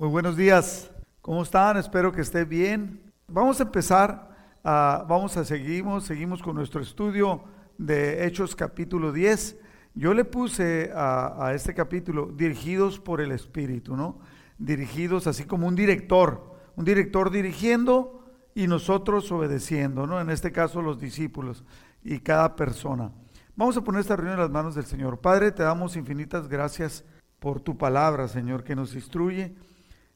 [0.00, 0.90] Muy buenos días.
[1.20, 1.76] ¿Cómo están?
[1.76, 3.02] Espero que esté bien.
[3.28, 4.34] Vamos a empezar,
[4.64, 7.44] ah, vamos a seguimos, seguimos con nuestro estudio
[7.76, 9.58] de Hechos capítulo 10.
[9.94, 14.20] Yo le puse a, a este capítulo dirigidos por el Espíritu, ¿no?
[14.56, 18.24] Dirigidos así como un director, un director dirigiendo
[18.54, 20.18] y nosotros obedeciendo, ¿no?
[20.18, 21.62] En este caso los discípulos
[22.02, 23.12] y cada persona.
[23.54, 25.18] Vamos a poner esta reunión en las manos del Señor.
[25.18, 27.04] Padre, te damos infinitas gracias
[27.38, 29.54] por tu palabra, Señor, que nos instruye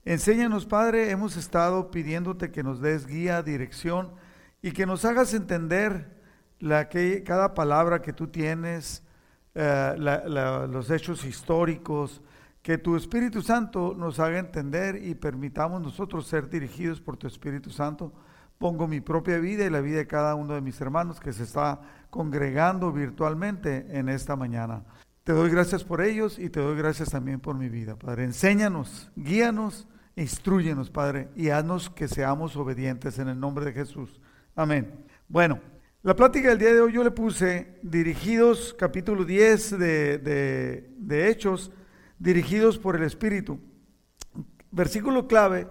[0.07, 4.13] Enséñanos, Padre, hemos estado pidiéndote que nos des guía, dirección
[4.61, 6.21] y que nos hagas entender
[6.61, 9.03] la que, cada palabra que tú tienes,
[9.55, 12.21] eh, los hechos históricos,
[12.61, 17.71] que tu Espíritu Santo nos haga entender y permitamos nosotros ser dirigidos por tu Espíritu
[17.71, 18.13] Santo.
[18.59, 21.45] Pongo mi propia vida y la vida de cada uno de mis hermanos que se
[21.45, 24.85] está congregando virtualmente en esta mañana.
[25.25, 27.97] Te doy gracias por ellos y te doy gracias también por mi vida.
[27.97, 34.21] Padre, enséñanos, guíanos Instruyenos, Padre, y haznos que seamos obedientes en el nombre de Jesús.
[34.55, 35.05] Amén.
[35.29, 35.61] Bueno,
[36.03, 40.19] la plática del día de hoy yo le puse dirigidos, capítulo 10 de,
[40.99, 41.73] de, Hechos,
[42.19, 43.59] dirigidos por el Espíritu.
[44.71, 45.67] Versículo clave,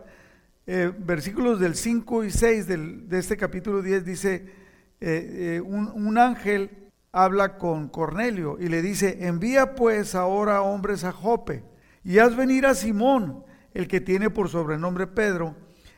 [0.68, 4.34] eh, versículos del 5 y 6 de este capítulo 10 dice,
[5.00, 11.06] eh, eh, un, un ángel habla con Cornelio y le dice, envía pues ahora hombres
[11.06, 11.64] a Jope
[12.04, 15.56] y haz venir a Simón el que tiene por sobrenombre Pedro,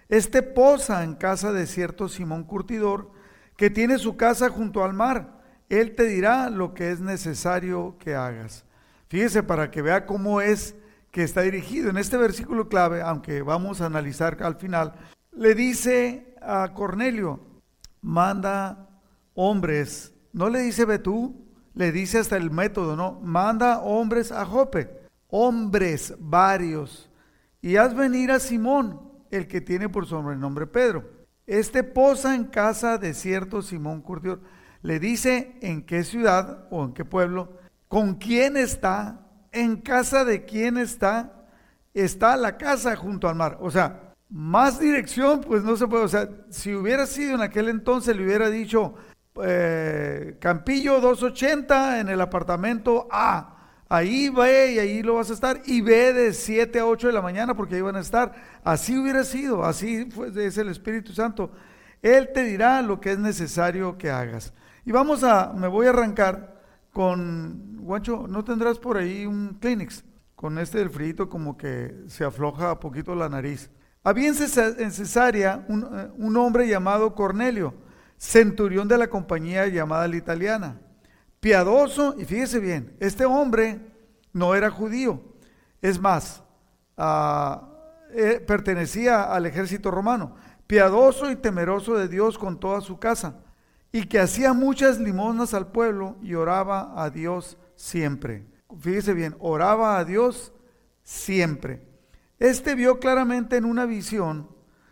[0.09, 3.11] este posa en casa de cierto Simón Curtidor,
[3.57, 5.41] que tiene su casa junto al mar.
[5.69, 8.65] Él te dirá lo que es necesario que hagas.
[9.07, 10.75] Fíjese para que vea cómo es
[11.11, 11.89] que está dirigido.
[11.89, 14.93] En este versículo clave, aunque vamos a analizar al final,
[15.31, 17.39] le dice a Cornelio,
[18.01, 18.89] manda
[19.33, 24.45] hombres, no le dice ve tú, le dice hasta el método, no, manda hombres a
[24.45, 24.89] Jope,
[25.27, 27.09] hombres varios
[27.65, 31.03] y haz venir a Simón, el que tiene por sobrenombre Pedro.
[31.47, 34.41] Este posa en casa de cierto Simón Curtidor.
[34.83, 40.45] Le dice en qué ciudad o en qué pueblo, con quién está, en casa de
[40.45, 41.47] quién está,
[41.95, 43.57] está la casa junto al mar.
[43.59, 46.03] O sea, más dirección, pues no se puede.
[46.03, 48.93] O sea, si hubiera sido en aquel entonces, le hubiera dicho
[49.41, 53.54] eh, Campillo 280 en el apartamento A
[53.87, 55.61] Ahí ve y ahí lo vas a estar.
[55.65, 58.33] Y ve de 7 a 8 de la mañana porque ahí van a estar.
[58.63, 61.51] Así hubiera sido, así es el Espíritu Santo.
[62.01, 64.53] Él te dirá lo que es necesario que hagas.
[64.85, 70.03] Y vamos a, me voy a arrancar con, Guancho, ¿no tendrás por ahí un Kleenex?
[70.35, 73.69] Con este del frío como que se afloja un poquito la nariz.
[74.03, 74.35] Había en
[74.91, 77.73] Cesarea eh, un hombre llamado Cornelio,
[78.17, 80.79] centurión de la compañía llamada la italiana
[81.45, 83.79] piadoso, y fíjese bien, este hombre
[84.33, 85.21] no era judío,
[85.79, 86.41] es más,
[86.97, 87.69] ah,
[88.09, 93.43] eh, pertenecía al ejército romano, piadoso y temeroso de Dios con toda su casa,
[93.91, 98.47] y que hacía muchas limosnas al pueblo y oraba a Dios siempre.
[98.79, 100.51] Fíjese bien, oraba a Dios
[101.03, 101.87] siempre.
[102.39, 104.49] Este vio claramente en una visión,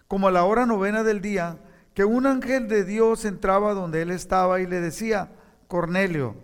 [0.08, 1.58] como a la hora novena del día,
[1.96, 5.31] que un ángel de Dios entraba donde él estaba y le decía,
[5.68, 6.35] Cornelio.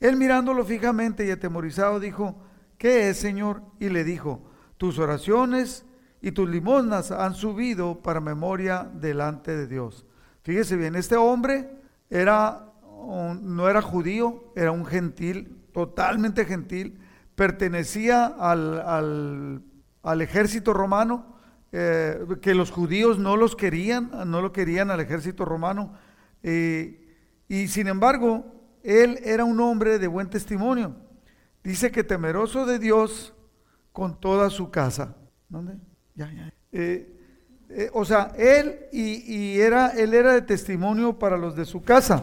[0.00, 2.36] Él mirándolo fijamente y atemorizado dijo,
[2.78, 3.62] ¿qué es, Señor?
[3.78, 4.42] Y le dijo,
[4.76, 5.86] tus oraciones
[6.20, 10.06] y tus limosnas han subido para memoria delante de Dios.
[10.42, 11.70] Fíjese bien, este hombre
[12.10, 12.72] era,
[13.40, 16.98] no era judío, era un gentil, totalmente gentil,
[17.34, 19.62] pertenecía al,
[20.20, 21.36] ejército romano,
[21.72, 25.94] eh, que los judíos no los querían, no lo querían al ejército romano,
[26.42, 27.01] eh,
[27.52, 28.46] y sin embargo,
[28.82, 30.96] él era un hombre de buen testimonio.
[31.62, 33.34] Dice que temeroso de Dios
[33.92, 35.16] con toda su casa.
[35.50, 35.74] ¿Dónde?
[36.14, 36.50] Ya, ya.
[36.72, 37.14] Eh,
[37.68, 42.22] eh, o sea, él y, era, él era de testimonio para los de su casa.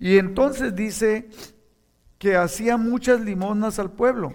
[0.00, 1.28] Y entonces dice
[2.18, 4.34] que hacía muchas limonas al pueblo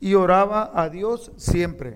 [0.00, 1.94] y oraba a Dios siempre.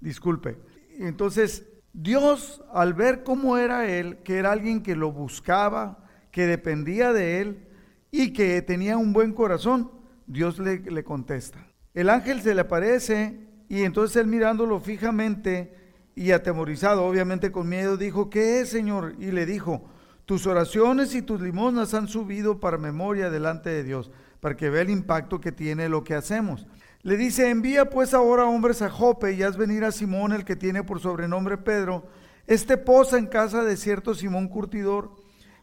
[0.00, 0.58] Disculpe.
[0.96, 6.01] Entonces, Dios, al ver cómo era él, que era alguien que lo buscaba,
[6.32, 7.68] que dependía de él,
[8.14, 9.90] y que tenía un buen corazón,
[10.26, 11.66] Dios le, contesta.
[11.94, 15.74] El ángel se le aparece y entonces él mirándolo fijamente
[16.14, 19.14] y atemorizado, obviamente con miedo, dijo, ¿qué es, Señor?
[19.18, 19.88] Y le dijo,
[20.26, 24.82] tus oraciones y tus limonas han subido para memoria delante de Dios, para que vea
[24.82, 26.66] el impacto que tiene lo que hacemos.
[27.00, 30.54] Le dice, envía pues ahora hombres a Jope y haz venir a Simón, el que
[30.54, 32.06] tiene por sobrenombre Pedro.
[32.46, 35.21] Este posa en casa de cierto Simón Curtidor,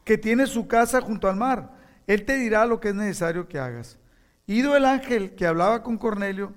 [0.09, 1.69] que tiene su casa junto al mar
[2.07, 3.99] él te dirá lo que es necesario que hagas.
[4.47, 6.55] Ido el ángel que hablaba con Cornelio,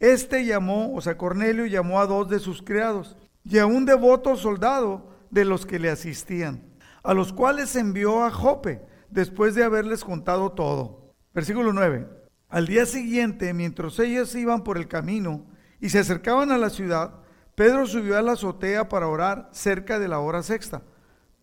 [0.00, 3.14] Este llamó, o sea, Cornelio llamó a dos de sus criados
[3.44, 6.62] y a un devoto soldado de los que le asistían,
[7.02, 8.80] a los cuales envió a Jope
[9.10, 11.12] después de haberles contado todo.
[11.34, 12.08] Versículo 9.
[12.48, 15.44] Al día siguiente, mientras ellos iban por el camino
[15.78, 17.16] y se acercaban a la ciudad,
[17.54, 20.80] Pedro subió a la azotea para orar cerca de la hora sexta.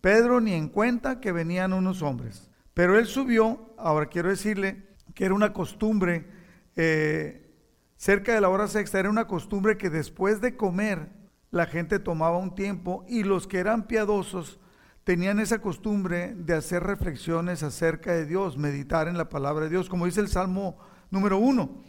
[0.06, 2.48] Pedro ni en cuenta que venían unos hombres.
[2.74, 4.86] Pero él subió, ahora quiero decirle
[5.16, 6.28] que era una costumbre,
[6.76, 7.52] eh,
[7.96, 11.08] cerca de la hora sexta, era una costumbre que después de comer
[11.50, 14.60] la gente tomaba un tiempo y los que eran piadosos
[15.02, 19.88] tenían esa costumbre de hacer reflexiones acerca de Dios, meditar en la palabra de Dios,
[19.88, 20.78] como dice el Salmo
[21.10, 21.82] número uno.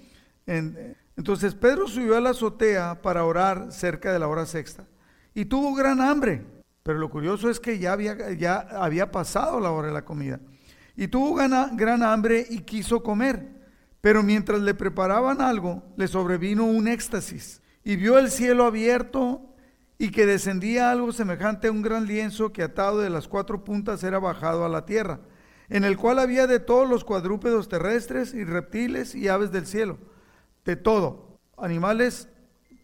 [0.48, 4.88] entonces Pedro subió a la azotea para orar cerca de la hora sexta
[5.36, 6.57] y tuvo gran hambre,
[6.88, 10.40] pero lo curioso es que ya había, ya había pasado la hora de la comida.
[10.96, 13.46] Y tuvo gran, gran hambre y quiso comer,
[14.00, 19.54] pero mientras le preparaban algo, le sobrevino un éxtasis y vio el cielo abierto
[19.98, 24.02] y que descendía algo semejante a un gran lienzo que atado de las cuatro puntas
[24.06, 25.20] era bajado a la tierra,
[25.68, 29.98] en el cual había de todos los cuadrúpedos terrestres y reptiles y aves del cielo,
[30.64, 32.30] de todo, animales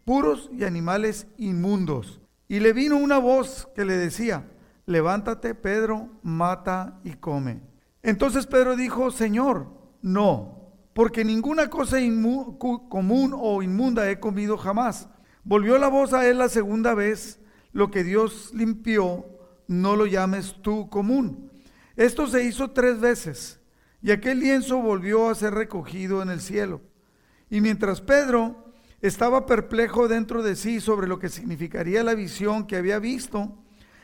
[0.03, 2.19] puros y animales inmundos.
[2.47, 4.45] Y le vino una voz que le decía,
[4.85, 7.61] levántate Pedro, mata y come.
[8.01, 9.67] Entonces Pedro dijo, Señor,
[10.01, 11.97] no, porque ninguna cosa
[12.89, 15.07] común o inmunda he comido jamás
[15.45, 17.39] Volvió la voz a él la segunda vez,
[17.73, 19.25] lo que Dios limpió,
[19.67, 21.51] no lo llames tú común.
[21.97, 23.59] Esto se hizo tres veces,
[24.01, 26.79] y aquel lienzo volvió a ser recogido en el cielo.
[27.49, 28.62] Y mientras Pedro
[29.03, 33.57] estaba perplejo dentro de sí sobre lo que significaría la visión que había visto,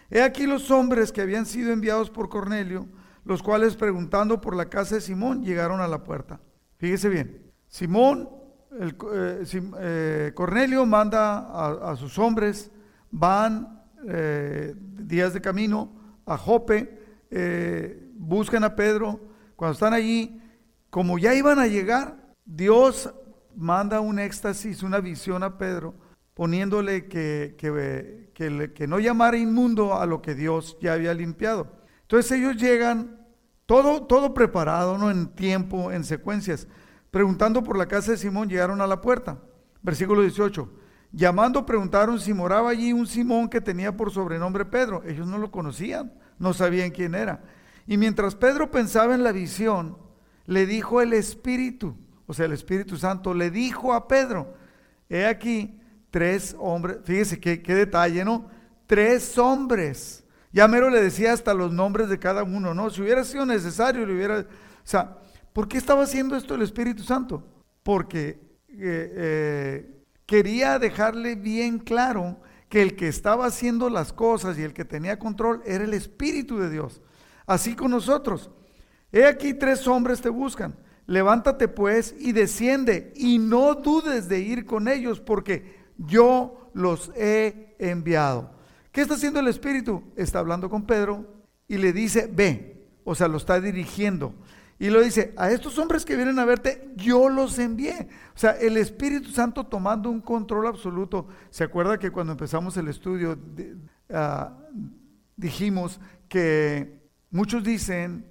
[0.09, 2.85] he aquí los hombres que habían sido enviados por Cornelio,
[3.23, 6.41] los cuales preguntando por la casa de Simón llegaron a la puerta.
[6.77, 8.29] Fíjese bien, Simón
[8.77, 9.43] el, eh,
[9.79, 12.69] eh, Cornelio manda a, sus hombres,
[13.09, 15.93] van eh, días de camino
[16.25, 16.99] a Jope,
[18.15, 19.19] buscan a Pedro.
[19.55, 20.41] Cuando están allí,
[20.89, 23.09] como ya iban a llegar, Dios
[23.55, 25.95] manda un éxtasis, una visión a Pedro,
[26.33, 31.67] poniéndole que, que, que, que no llamara inmundo a lo que Dios ya había limpiado.
[32.01, 33.19] Entonces ellos llegan
[33.65, 35.11] todo, todo preparado, ¿no?
[35.11, 36.67] En tiempo, en secuencias.
[37.11, 39.39] Preguntando por la casa de Simón, llegaron a la puerta.
[39.81, 40.71] Versículo 18.
[41.11, 45.03] Llamando, preguntaron si moraba allí un Simón que tenía por sobrenombre Pedro.
[45.05, 47.43] Ellos no lo conocían, no sabían quién era.
[47.85, 49.97] Y mientras Pedro pensaba en la visión,
[50.45, 51.95] le dijo el Espíritu,
[52.29, 54.53] o sea, el Espíritu Santo, le dijo a Pedro,
[55.09, 55.77] he aquí
[56.09, 58.47] tres hombres, fíjese qué, qué detalle, ¿no?
[58.87, 60.23] Tres hombres.
[60.53, 62.89] Ya mero le decía hasta los nombres de cada uno, ¿no?
[62.89, 64.39] Si hubiera sido necesario, le hubiera...
[64.39, 64.45] O
[64.83, 65.17] sea,
[65.53, 67.43] ¿Por qué estaba haciendo esto el Espíritu Santo?
[67.83, 68.39] Porque
[68.69, 72.39] eh, eh, quería dejarle bien claro
[72.69, 76.59] que el que estaba haciendo las cosas y el que tenía control era el Espíritu
[76.59, 77.01] de Dios.
[77.47, 78.51] Así con nosotros.
[79.11, 80.75] He aquí tres hombres te buscan.
[81.09, 87.75] Levántate pues y desciende y no dudes de ir con ellos porque yo los he
[87.79, 88.51] enviado.
[88.91, 90.03] ¿Qué está haciendo el Espíritu?
[90.15, 91.25] Está hablando con Pedro
[91.67, 94.35] y le dice, ve, o sea, lo está dirigiendo.
[94.77, 98.07] Y lo dice, a estos hombres que vienen a verte, yo los envié.
[98.35, 101.27] O sea, el Espíritu Santo tomando un control absoluto.
[101.49, 103.35] ¿Se acuerda que cuando empezamos el estudio
[104.11, 104.55] ah,
[105.35, 107.01] dijimos que
[107.31, 108.27] muchos dicen,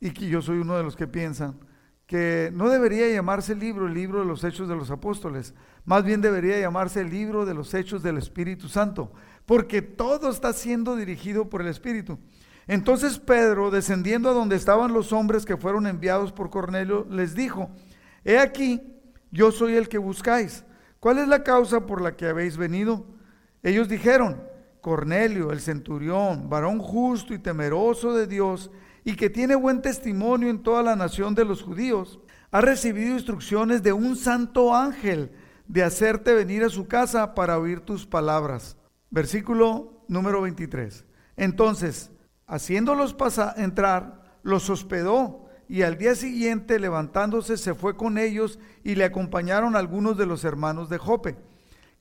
[0.00, 1.58] y que yo soy uno de los que piensan,
[2.06, 6.20] que no debería llamarse libro el libro de los hechos de los apóstoles, más bien
[6.20, 9.12] debería llamarse el libro de los hechos del Espíritu Santo,
[9.46, 12.18] porque todo está siendo dirigido por el Espíritu.
[12.66, 17.70] Entonces Pedro, descendiendo a donde estaban los hombres que fueron enviados por Cornelio, les dijo,
[18.24, 18.80] He aquí,
[19.30, 20.64] yo soy el que buscáis.
[20.98, 23.04] ¿Cuál es la causa por la que habéis venido?
[23.62, 24.42] Ellos dijeron,
[24.80, 28.70] Cornelio, el centurión, varón justo y temeroso de Dios,
[29.04, 32.20] y que tiene buen testimonio en toda la nación de los judíos,
[32.50, 35.32] ha recibido instrucciones de un santo ángel
[35.66, 38.76] de hacerte venir a su casa para oír tus palabras.
[39.10, 41.04] Versículo número 23.
[41.36, 42.10] Entonces,
[42.46, 48.96] Haciéndolos pasar, entrar, los hospedó y al día siguiente levantándose se fue con ellos y
[48.96, 51.36] le acompañaron algunos de los hermanos de Jope.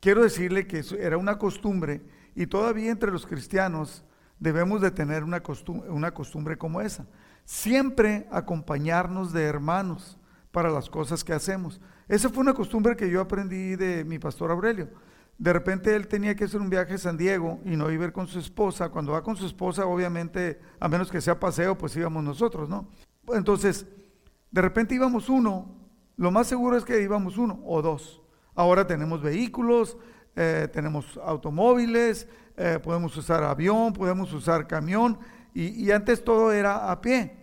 [0.01, 2.01] Quiero decirle que era una costumbre
[2.35, 4.03] y todavía entre los cristianos
[4.43, 7.07] debemos de tener una costumbre, una costumbre como esa.
[7.45, 10.19] Siempre acompañarnos de hermanos
[10.51, 11.79] para las cosas que hacemos.
[12.09, 14.89] Esa fue una costumbre que yo aprendí de mi pastor Aurelio.
[15.37, 18.27] De repente él tenía que hacer un viaje a San Diego y no iba con
[18.27, 18.89] su esposa.
[18.89, 22.89] Cuando va con su esposa, obviamente, a menos que sea paseo, pues íbamos nosotros, ¿no?
[23.29, 23.85] Entonces,
[24.51, 25.73] de repente íbamos uno,
[26.17, 28.21] lo más seguro es que íbamos uno o dos.
[28.55, 29.97] Ahora tenemos vehículos,
[30.35, 35.17] eh, tenemos automóviles, eh, podemos usar avión, podemos usar camión,
[35.55, 37.35] y, antes todo era a pie.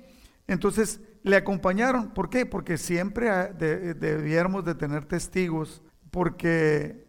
[0.49, 2.11] Entonces le acompañaron.
[2.11, 2.45] ¿Por qué?
[2.45, 7.09] Porque siempre eh, debiéramos de tener testigos, porque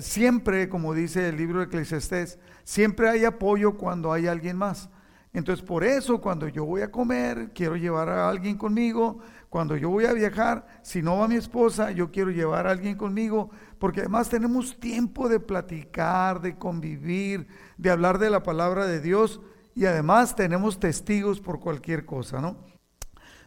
[0.00, 4.90] siempre, como dice el libro de Eclesiastés, siempre hay apoyo cuando hay alguien más.
[5.36, 9.18] Entonces, por eso, cuando yo voy a comer, quiero llevar a alguien conmigo.
[9.50, 12.96] Cuando yo voy a viajar, si no va mi esposa, yo quiero llevar a alguien
[12.96, 19.00] conmigo, porque además tenemos tiempo de platicar, de convivir, de hablar de la palabra de
[19.00, 19.40] Dios
[19.74, 22.56] y además tenemos testigos por cualquier cosa, ¿no?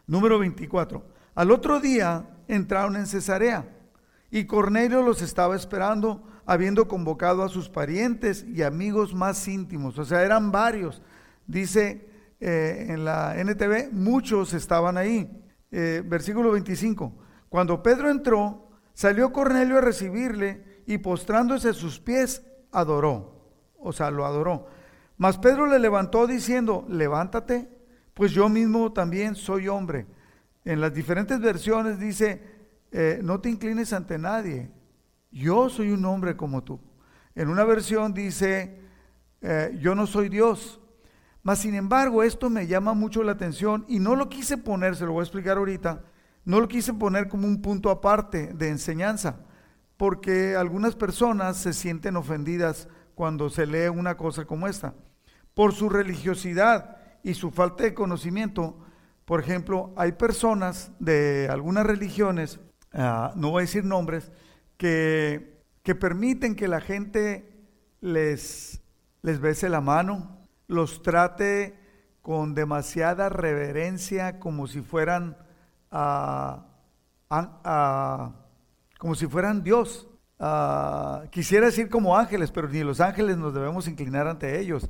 [0.07, 1.05] Número 24.
[1.35, 3.67] Al otro día entraron en Cesarea
[4.31, 10.05] y Cornelio los estaba esperando, habiendo convocado a sus parientes y amigos más íntimos, o
[10.05, 11.01] sea, eran varios
[11.49, 12.07] dice
[12.39, 15.29] eh, en la NTV, muchos estaban ahí.
[15.71, 17.13] Eh, versículo 25.
[17.49, 18.68] Cuando Pedro entró,
[18.99, 23.33] salió Cornelio a recibirle y postrándose a sus pies, adoró.
[23.77, 24.67] O sea, lo adoró.
[25.15, 27.69] Mas Pedro le levantó diciendo, levántate,
[28.13, 30.05] pues yo mismo también soy hombre.
[30.65, 32.43] En las diferentes versiones dice,
[32.91, 34.69] eh, no te inclines ante nadie,
[35.31, 36.81] yo soy un hombre como tú.
[37.35, 38.81] En una versión dice,
[39.79, 40.81] yo no soy Dios,
[41.41, 45.05] mas sin embargo, esto me llama mucho la atención y no lo quise poner, se
[45.05, 46.03] lo voy a explicar ahorita,
[46.49, 49.35] no lo quise poner como un punto aparte de enseñanza,
[49.97, 54.95] porque algunas personas se sienten ofendidas cuando se lee una cosa como esta.
[55.53, 58.79] Por su religiosidad y su falta de conocimiento,
[59.25, 62.59] por ejemplo, hay personas de algunas religiones,
[62.93, 64.31] ah, no voy a decir nombres,
[64.75, 67.47] que, que permiten que la gente
[68.01, 68.81] les,
[69.21, 71.77] les bese la mano, los trate
[72.23, 75.37] con demasiada reverencia como si fueran
[75.91, 76.65] ah,
[78.97, 80.07] como si fueran Dios.
[81.31, 84.89] Quisiera decir como ángeles, pero ni los ángeles nos debemos inclinar ante ellos.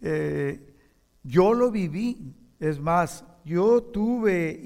[0.00, 0.74] Eh,
[1.22, 4.60] yo lo viví, es más, yo tuve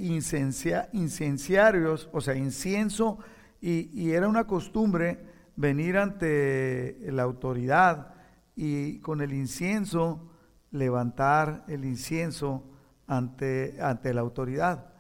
[0.93, 3.19] incenciarios, o sea, incienso,
[3.61, 5.25] y, y, era una costumbre
[5.55, 8.15] venir ante la autoridad
[8.57, 10.33] y con el incienso
[10.73, 12.65] levantar el incienso
[13.07, 14.92] ante, ante la autoridad.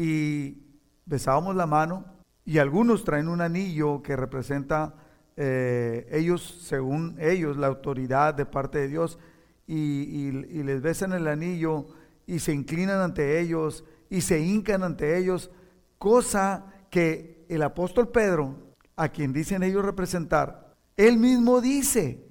[0.00, 0.62] Y
[1.06, 2.04] besábamos la mano
[2.44, 4.94] y algunos traen un anillo que representa
[5.36, 9.18] eh, ellos, según ellos, la autoridad de parte de Dios
[9.66, 11.88] y, les besan el anillo
[12.28, 15.50] y se inclinan ante ellos y se hincan ante ellos,
[15.98, 18.54] cosa que el apóstol Pedro,
[18.94, 22.24] a quien dicen ellos representar, él mismo dice,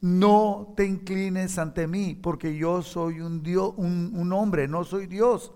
[0.00, 5.52] no te inclines ante mí, porque yo soy un, Dios, un, hombre, no soy Dios.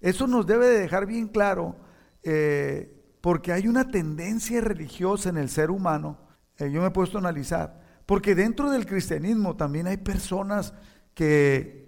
[0.00, 1.76] Eso nos debe de dejar bien claro,
[2.22, 6.18] eh, porque hay una tendencia religiosa en el ser humano,
[6.58, 10.72] eh, yo me he puesto a analizar, porque dentro del cristianismo también hay personas
[11.14, 11.86] que,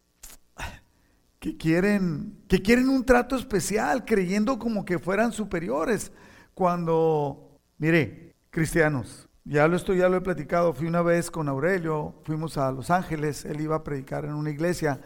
[1.38, 6.12] que, quieren, que quieren un trato especial, creyendo como que fueran superiores,
[6.54, 10.72] cuando, mire, cristianos, ya lo estoy, ya lo he platicado.
[10.72, 14.50] Fui una vez con Aurelio, fuimos a Los Ángeles, él iba a predicar en una
[14.50, 15.00] iglesia.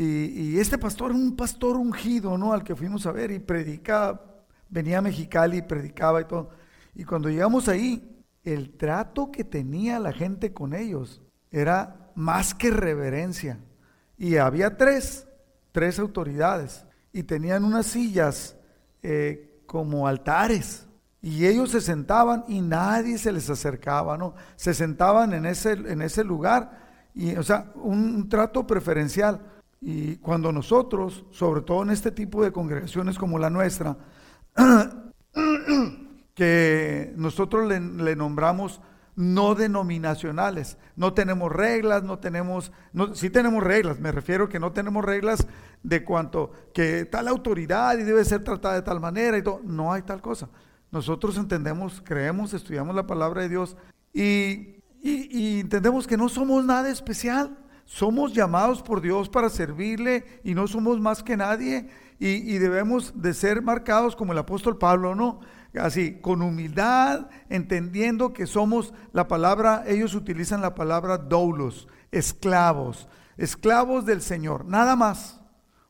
[0.00, 2.52] Y, este pastor, un pastor ungido, ¿no?
[2.52, 6.50] Al que fuimos a ver y predicaba, venía a Mexicali y predicaba y todo.
[6.94, 12.70] Y cuando llegamos ahí, el trato que tenía la gente con ellos era más que
[12.70, 13.58] reverencia.
[14.16, 15.26] Y había tres,
[15.72, 16.86] tres autoridades.
[17.12, 18.54] Y tenían unas sillas
[19.02, 20.86] eh, como altares.
[21.20, 24.36] Y ellos se sentaban y nadie se les acercaba, ¿no?
[24.54, 26.86] Se sentaban en ese, en ese lugar
[27.16, 29.40] y, o sea, un, trato preferencial.
[29.80, 33.96] Y cuando nosotros, sobre todo en este tipo de congregaciones como la nuestra,
[36.34, 38.80] que nosotros le, nombramos
[39.14, 40.78] no denominacionales.
[40.94, 45.46] No tenemos reglas, no tenemos, no, sí tenemos reglas, me refiero que no tenemos reglas
[45.82, 49.60] de cuanto que tal autoridad y debe ser tratada de tal manera y todo.
[49.64, 50.48] No hay tal cosa.
[50.90, 53.76] Nosotros entendemos, creemos, estudiamos la palabra de Dios
[54.12, 57.56] y, entendemos que no somos nada especial.
[57.88, 63.32] Somos llamados por Dios para servirle y no somos más que nadie y, debemos de
[63.32, 65.40] ser marcados como el apóstol Pablo, ¿no?
[65.80, 74.04] Así, con humildad, entendiendo que somos la palabra, ellos utilizan la palabra doulos, esclavos, esclavos
[74.04, 75.40] del Señor, nada más.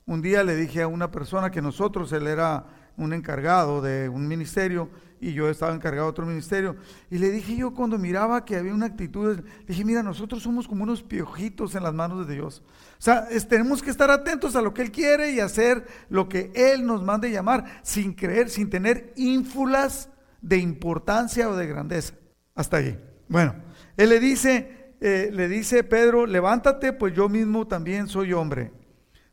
[0.06, 4.28] Un día le dije a una persona que nosotros, él era un encargado de un
[4.28, 4.88] ministerio
[5.20, 6.76] y yo estaba encargado de otro ministerio.
[7.10, 10.84] Y le dije yo cuando miraba que había una actitud, dije, mira, nosotros somos como
[10.84, 12.62] unos piojitos en las manos de Dios.
[12.98, 16.52] O sea, tenemos que estar atentos a lo que Él quiere y hacer lo que
[16.54, 20.08] Él nos mande llamar, sin creer, sin tener ínfulas
[20.40, 22.14] de importancia o de grandeza.
[22.54, 22.98] Hasta ahí.
[23.28, 23.54] Bueno,
[23.96, 28.72] él le dice, eh, le dice Pedro, levántate, pues yo mismo también soy hombre.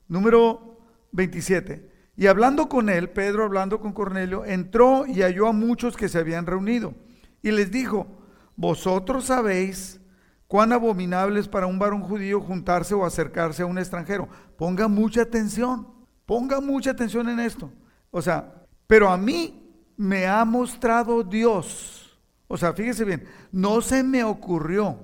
[0.07, 0.79] Número
[1.11, 1.94] 27.
[2.17, 6.19] Y hablando con él, Pedro hablando con Cornelio, entró y halló a muchos que se
[6.19, 6.93] habían reunido.
[7.41, 8.07] Y les dijo,
[8.55, 9.99] vosotros sabéis
[10.47, 14.29] cuán abominable es para un varón judío juntarse o acercarse a un extranjero.
[14.57, 15.87] Ponga mucha atención,
[16.25, 17.71] ponga mucha atención en esto.
[18.11, 19.61] O sea, pero a mí
[19.97, 22.17] me ha mostrado Dios.
[22.47, 24.97] O sea, fíjese bien, no se me ocurrió.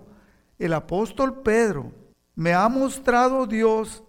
[0.58, 1.92] El apóstol Pedro
[2.36, 4.04] me ha mostrado Dios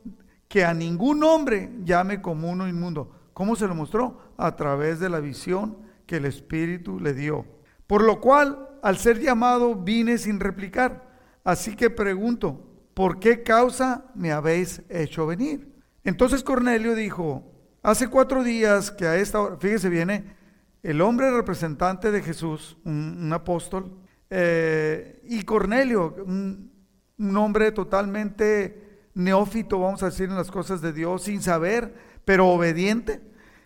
[0.52, 3.10] que a ningún hombre llame como uno inmundo.
[3.32, 4.34] ¿Cómo se lo mostró?
[4.36, 7.46] A través de la visión que el Espíritu le dio.
[7.86, 11.08] Por lo cual, al ser llamado, vine sin replicar.
[11.42, 15.72] Así que pregunto, ¿por qué causa me habéis hecho venir?
[16.04, 17.50] Entonces Cornelio dijo,
[17.82, 20.36] hace cuatro días que a esta hora, fíjese viene, ¿eh?
[20.82, 23.90] el hombre representante de Jesús, un, apóstol,
[24.28, 26.70] eh, y Cornelio, un,
[27.16, 28.81] un hombre totalmente
[29.14, 33.20] neófito, vamos a decir, en las cosas de Dios, sin saber, pero obediente.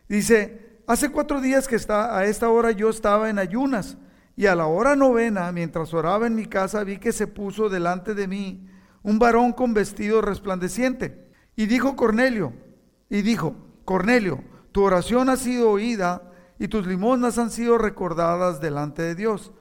[0.08, 3.98] Dice, hace cuatro días que está, a esta hora yo estaba en ayunas
[4.36, 8.14] y a la hora novena, mientras oraba en mi casa, vi que se puso delante
[8.14, 8.68] de mí
[9.02, 11.26] un varón con vestido resplandeciente.
[11.54, 12.52] Y dijo Cornelio,
[13.08, 19.02] y dijo, Cornelio, tu oración ha sido oída y tus limosnas han sido recordadas delante
[19.02, 19.52] de Dios.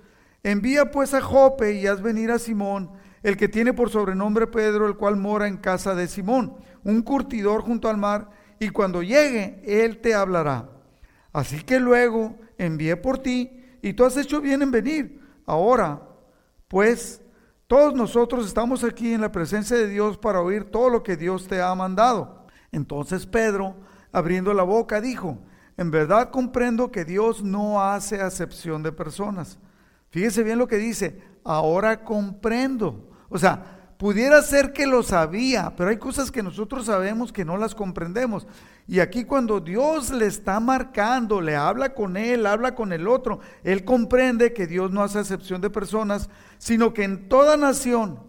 [0.43, 2.91] Envía pues a Jope y haz venir a Simón,
[3.25, 7.63] el que tiene por sobrenombre Pedro, el cual mora en casa de Simón, un curtidor
[7.63, 8.29] junto al mar,
[8.59, 10.69] y cuando llegue, él te hablará.
[11.33, 15.19] Así que luego envié por ti, y tú has hecho bien en venir.
[15.47, 16.03] Ahora,
[16.67, 17.19] pues,
[17.65, 21.47] todos nosotros estamos aquí en la presencia de Dios para oír todo lo que Dios
[21.47, 22.45] te ha mandado.
[22.71, 23.75] Entonces Pedro,
[24.11, 25.39] abriendo la boca, dijo,
[25.77, 29.57] en verdad comprendo que Dios no hace acepción de personas.
[30.11, 33.14] Fíjese bien lo que dice, ahora comprendo.
[33.29, 37.57] O sea, pudiera ser que lo sabía, pero hay cosas que nosotros sabemos que no
[37.57, 38.47] las comprendemos.
[38.87, 43.39] Y aquí cuando Dios le está marcando, le habla con él, habla con el otro,
[43.63, 48.19] él comprende que Dios no hace excepción de personas, sino que en toda nación,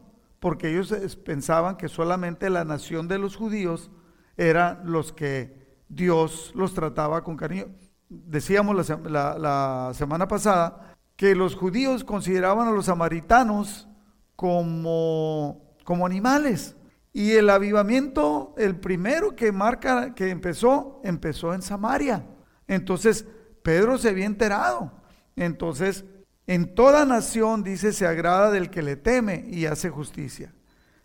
[0.41, 3.91] porque ellos pensaban que solamente la nación de los judíos
[4.37, 7.67] eran los que Dios los trataba con cariño.
[8.09, 13.89] Decíamos la, la semana pasada que los judíos consideraban a los samaritanos
[14.37, 16.77] como, como animales.
[17.13, 22.27] Y el avivamiento, el primero que marca, que empezó, empezó en Samaria.
[22.69, 23.27] Entonces,
[23.63, 24.93] Pedro se había enterado.
[25.35, 26.05] Entonces,
[26.47, 30.55] en toda nación, dice, se agrada del que le teme y hace justicia.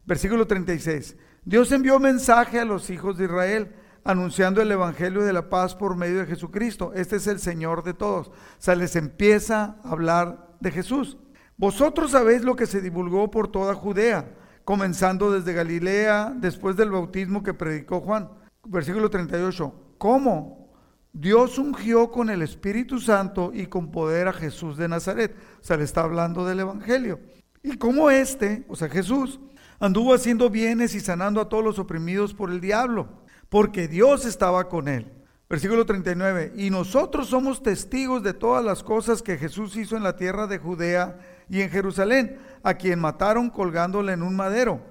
[0.06, 1.16] Versículo 36.
[1.44, 5.96] Dios envió mensaje a los hijos de Israel anunciando el Evangelio de la paz por
[5.96, 6.92] medio de Jesucristo.
[6.96, 8.28] Este es el Señor de todos.
[8.28, 11.18] O sea, les empieza a hablar de Jesús.
[11.62, 14.26] Vosotros sabéis lo que se divulgó por toda Judea,
[14.66, 18.30] comenzando desde Galilea, después del bautismo que predicó Juan.
[18.66, 19.72] Versículo 38.
[20.00, 20.72] ¿Cómo?
[21.14, 25.36] Dios ungió con el Espíritu Santo y con poder a Jesús de Nazaret.
[25.62, 27.20] O sea, le está hablando del Evangelio.
[27.62, 29.40] Y cómo este, o sea, Jesús,
[29.80, 33.08] anduvo haciendo bienes y sanando a todos los oprimidos por el diablo,
[33.50, 35.12] porque Dios estaba con él.
[35.48, 36.54] Versículo 39.
[36.56, 40.58] Y nosotros somos testigos de todas las cosas que Jesús hizo en la tierra de
[40.58, 41.20] Judea
[41.52, 44.82] y en Jerusalén, a quien mataron colgándole en un madero.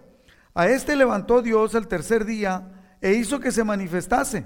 [0.52, 4.44] A este levantó Dios el tercer día e hizo que se manifestase,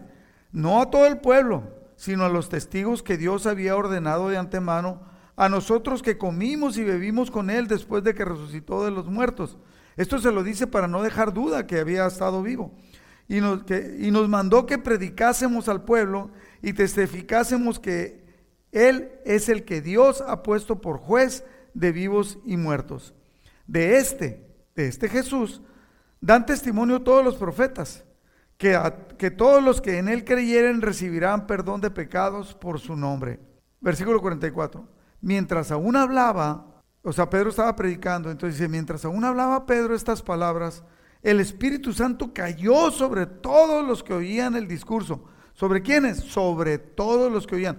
[0.53, 1.65] no a todo el pueblo,
[1.97, 5.03] sino a los testigos que Dios había ordenado de antemano,
[5.35, 9.59] a nosotros que comimos y bebimos con él después de que resucitó de los muertos.
[9.97, 12.73] Esto se lo dice para no dejar duda que había estado vivo.
[13.27, 13.63] Y nos,
[13.99, 16.31] y nos mandó que predicásemos al pueblo
[16.63, 18.25] y testificásemos que
[18.71, 21.43] Él es el que Dios ha puesto por juez
[21.75, 23.13] de vivos y muertos.
[23.67, 25.61] De este, de este Jesús,
[26.21, 28.05] dan testimonio todos los profetas,
[28.57, 28.81] que,
[29.19, 33.41] que todos los que en él creyeren recibirán perdón de pecados por su nombre.
[33.81, 34.89] Versículo 44.
[35.21, 40.23] Mientras aún hablaba, o sea, Pedro estaba predicando, entonces dice, mientras aún hablaba Pedro estas
[40.23, 40.83] palabras,
[41.23, 45.25] el Espíritu Santo cayó sobre todos los que oían el discurso.
[45.55, 46.19] ¿Sobre quiénes?
[46.19, 47.79] Sobre todos los que oían.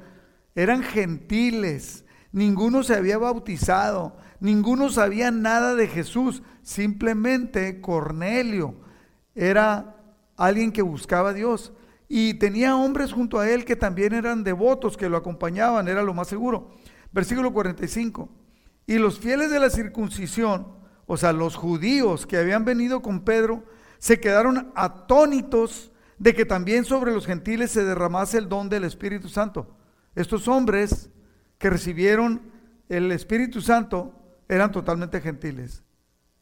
[0.55, 2.04] Eran gentiles,
[2.35, 8.75] ninguno se había bautizado, ninguno sabía nada de Jesús, simplemente Cornelio
[9.33, 9.95] era
[10.35, 11.71] alguien que buscaba a Dios
[12.09, 16.13] y tenía hombres junto a él que también eran devotos, que lo acompañaban, era lo
[16.13, 16.75] más seguro.
[17.13, 18.27] Versículo 45.
[18.85, 20.67] Y los fieles de la circuncisión,
[21.05, 23.63] o sea, los judíos que habían venido con Pedro,
[23.97, 29.29] se quedaron atónitos de que también sobre los gentiles se derramase el don del Espíritu
[29.29, 29.77] Santo.
[30.15, 31.09] Estos hombres
[31.57, 32.41] que recibieron
[32.89, 34.13] el Espíritu Santo
[34.47, 35.83] eran totalmente gentiles.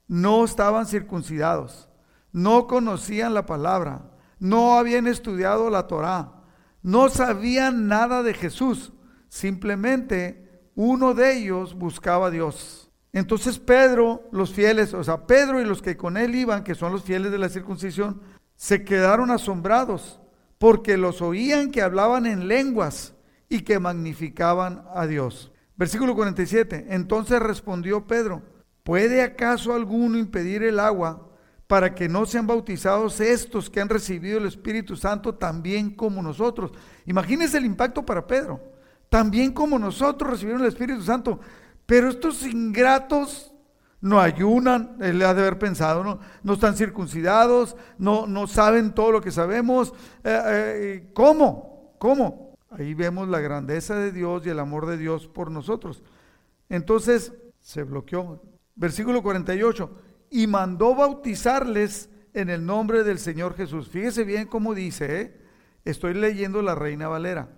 [0.08, 1.90] No estaban circuncidados,
[2.32, 6.44] no conocían la palabra, no habían estudiado la Torá,
[6.82, 8.92] no sabían nada de Jesús,
[9.30, 12.92] simplemente uno de ellos buscaba a Dios.
[13.14, 16.92] Entonces Pedro, los fieles, o sea, Pedro y los que con él iban, que son
[16.92, 18.22] los fieles de la circuncisión,
[18.56, 20.20] se quedaron asombrados
[20.58, 23.13] porque los oían que hablaban en lenguas
[23.54, 25.52] y que magnificaban a Dios.
[25.76, 26.88] Versículo 47.
[26.90, 28.42] Entonces respondió Pedro,
[28.84, 31.30] ¿puede acaso alguno impedir el agua
[31.68, 36.72] para que no sean bautizados estos que han recibido el Espíritu Santo también como nosotros?
[37.06, 38.60] Imagínense el impacto para Pedro.
[39.10, 41.40] También como nosotros recibieron el Espíritu Santo.
[41.86, 43.54] Pero estos ingratos
[44.02, 49.12] no ayunan, él ha de haber pensado, no, no están circuncidados, no, no saben todo
[49.12, 49.94] lo que sabemos.
[50.24, 51.96] Eh, eh, ¿Cómo?
[52.00, 52.53] ¿Cómo?
[52.78, 56.04] Ahí vemos la grandeza de Dios y el amor de Dios por nosotros.
[56.70, 58.42] Entonces se bloqueó.
[58.76, 59.90] Versículo 48.
[60.32, 63.90] Y mandó bautizarles en el nombre del Señor Jesús.
[63.90, 65.42] Fíjese bien cómo dice, ¿eh?
[65.86, 67.50] estoy leyendo la Reina Valera.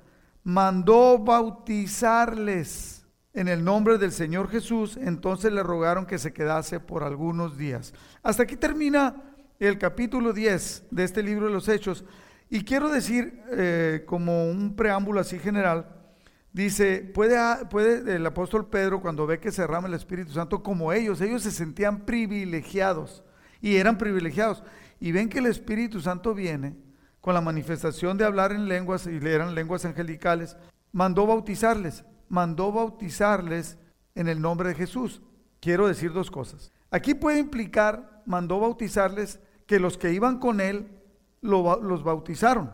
[0.43, 7.03] Mandó bautizarles en el nombre del Señor Jesús, entonces le rogaron que se quedase por
[7.03, 7.93] algunos días.
[8.23, 9.15] Hasta aquí termina
[9.59, 12.05] el capítulo 10 de este libro de los Hechos.
[12.49, 15.87] Y quiero decir, eh, como un preámbulo así general,
[16.53, 20.93] dice, puede, puede el apóstol Pedro cuando ve que se derrama el Espíritu Santo como
[20.93, 23.23] ellos, ellos se sentían privilegiados
[23.61, 24.63] y eran privilegiados.
[24.99, 26.75] Y ven que el Espíritu Santo viene
[27.19, 30.55] con la manifestación de hablar en lenguas, y eran lenguas angelicales,
[30.91, 33.77] mandó bautizarles mandó bautizarles
[34.15, 35.21] en el nombre de Jesús.
[35.59, 36.71] Quiero decir dos cosas.
[36.91, 40.87] Aquí puede implicar, mandó bautizarles, que los que iban con él
[41.45, 42.71] los bautizaron.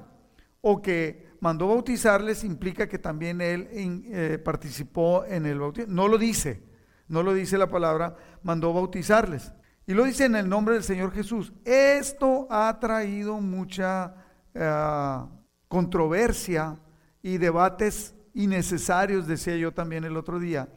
[0.62, 5.94] O que mandó bautizarles implica que también él eh, participó en el bautismo.
[5.94, 6.64] No lo dice,
[7.08, 9.52] no lo dice la palabra, mandó bautizarles.
[9.88, 11.52] Y lo dice en el nombre del Señor Jesús.
[11.66, 14.16] Esto ha traído mucha
[14.54, 15.26] eh,
[15.68, 16.80] controversia
[17.24, 20.70] y debates innecesarios, decía yo también el otro día,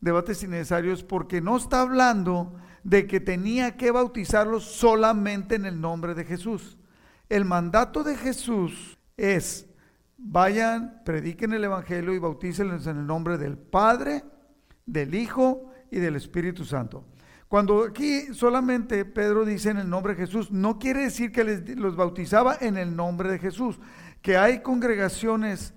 [0.00, 6.14] debates innecesarios porque no está hablando de que tenía que bautizarlos solamente en el nombre
[6.14, 6.78] de Jesús.
[7.30, 9.64] El mandato de Jesús es,
[10.18, 14.24] vayan, prediquen el Evangelio y bautícenlos en el nombre del Padre,
[14.84, 17.04] del Hijo y del Espíritu Santo.
[17.46, 21.68] Cuando aquí solamente Pedro dice en el nombre de Jesús, no quiere decir que les,
[21.76, 23.78] los bautizaba en el nombre de Jesús,
[24.22, 25.72] que hay congregaciones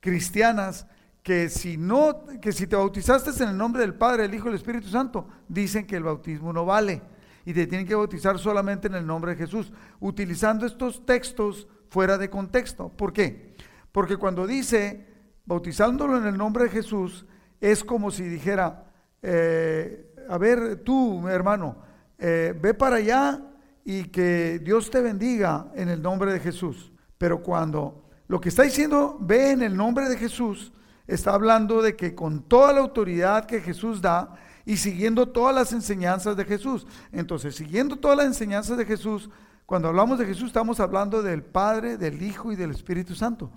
[0.00, 0.86] cristianas
[1.22, 4.50] que si no, que si te bautizaste en el nombre del Padre, del Hijo y
[4.50, 7.00] del Espíritu Santo, dicen que el bautismo no vale
[7.44, 12.18] y te tienen que bautizar solamente en el nombre de Jesús, utilizando estos textos fuera
[12.18, 12.88] de contexto.
[12.88, 13.54] ¿Por qué?
[13.90, 15.06] Porque cuando dice
[15.44, 17.26] bautizándolo en el nombre de Jesús,
[17.60, 18.84] es como si dijera,
[19.22, 21.76] eh, a ver tú, hermano,
[22.18, 23.40] eh, ve para allá
[23.84, 26.92] y que Dios te bendiga en el nombre de Jesús.
[27.18, 30.72] Pero cuando lo que está diciendo, ve en el nombre de Jesús,
[31.06, 35.72] está hablando de que con toda la autoridad que Jesús da y siguiendo todas las
[35.72, 36.86] enseñanzas de Jesús.
[37.10, 39.30] Entonces, siguiendo todas las enseñanzas de Jesús,
[39.66, 43.50] cuando hablamos de Jesús estamos hablando del Padre, del Hijo y del Espíritu Santo.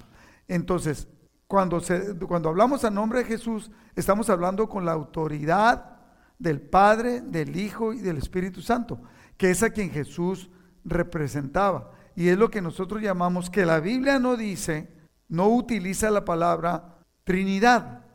[0.47, 1.07] Entonces,
[1.47, 5.97] cuando, se, cuando hablamos a nombre de Jesús, estamos hablando con la autoridad
[6.39, 9.01] del Padre, del Hijo y del Espíritu Santo,
[9.37, 10.49] que es a quien Jesús
[10.83, 11.91] representaba.
[12.15, 14.89] Y es lo que nosotros llamamos que la Biblia no dice,
[15.27, 18.05] no utiliza la palabra Trinidad,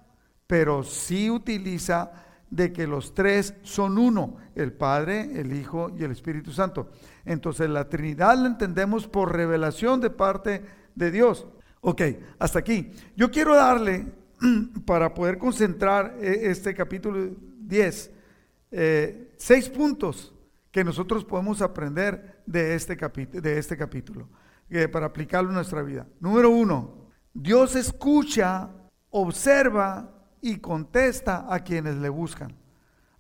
[0.47, 2.13] pero sí utiliza
[2.51, 6.91] de que los tres son uno, el Padre, el Hijo y el Espíritu Santo.
[7.25, 11.47] Entonces la Trinidad la entendemos por revelación de parte de Dios.
[11.81, 12.03] Ok,
[12.39, 12.91] hasta aquí.
[13.17, 14.07] Yo quiero darle,
[14.87, 18.11] para poder concentrar eh, este capítulo 10,
[18.73, 20.35] eh, seis puntos
[20.71, 24.29] que nosotros podemos aprender de este, de este capítulo
[24.69, 26.07] eh, para aplicarlo en nuestra vida.
[26.21, 28.71] Número uno, Dios escucha,
[29.11, 32.55] observa y contesta a quienes le buscan.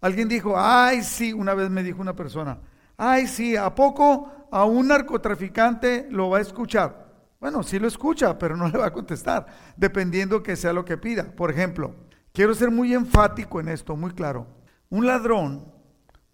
[0.00, 2.58] Alguien dijo, ay sí, una vez me dijo una persona,
[2.96, 7.10] ay sí, ¿a poco a un narcotraficante lo va a escuchar?
[7.40, 10.96] Bueno, sí lo escucha, pero no le va a contestar, dependiendo que sea lo que
[10.96, 11.24] pida.
[11.24, 11.94] Por ejemplo,
[12.32, 14.46] quiero ser muy enfático en esto, muy claro.
[14.88, 15.72] Un ladrón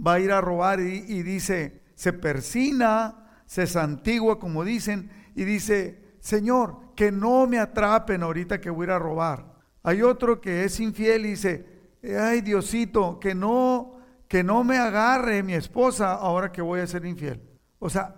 [0.05, 6.17] va a ir a robar y, dice, se persina, se santigua, como dicen, y dice,
[6.21, 9.56] Señor, que no me atrapen ahorita que voy a ir a robar.
[9.87, 11.65] Hay otro que es infiel y dice,
[12.21, 17.05] ay Diosito, que no, que no me agarre mi esposa ahora que voy a ser
[17.05, 17.41] infiel.
[17.79, 18.17] O sea,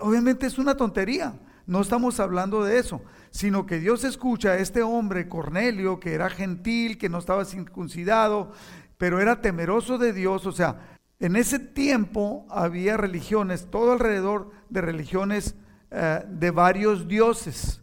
[0.00, 1.34] obviamente es una tontería.
[1.66, 6.30] No estamos hablando de eso, sino que Dios escucha a este hombre, Cornelio, que era
[6.30, 8.52] gentil, que no estaba circuncidado,
[8.96, 10.46] pero era temeroso de Dios.
[10.46, 15.56] O sea, en ese tiempo había religiones, todo alrededor de religiones
[15.90, 17.82] eh, de varios dioses,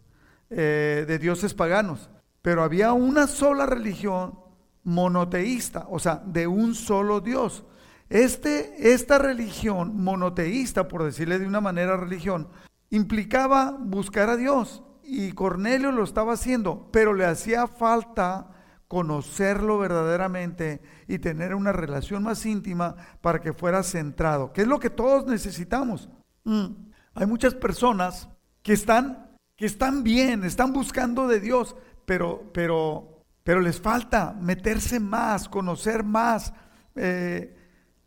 [0.50, 2.10] eh, de dioses paganos.
[2.42, 4.38] Pero había una sola religión
[4.82, 7.64] monoteísta, o sea, de un solo Dios.
[8.08, 12.48] Este, esta religión monoteísta, por decirle de una manera religión,
[12.90, 14.82] implicaba buscar a Dios.
[15.02, 18.50] Y Cornelio lo estaba haciendo, pero le hacía falta
[18.90, 24.80] conocerlo verdaderamente y tener una relación más íntima para que fuera centrado, que es lo
[24.80, 26.08] que todos necesitamos.
[26.42, 26.90] Mm.
[27.14, 28.28] Hay muchas personas
[28.62, 31.76] que están, que están bien, están buscando de Dios,
[32.10, 36.52] pero, pero, pero les falta meterse más, conocer más.
[36.96, 37.56] Eh,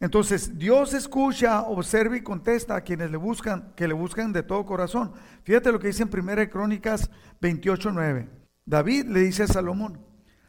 [0.02, 4.66] entonces, Dios escucha, observa y contesta a quienes le buscan, que le buscan de todo
[4.66, 5.13] corazón.
[5.44, 8.28] Fíjate lo que dice en 1 Crónicas 28:9.
[8.66, 9.98] David le dice a Salomón: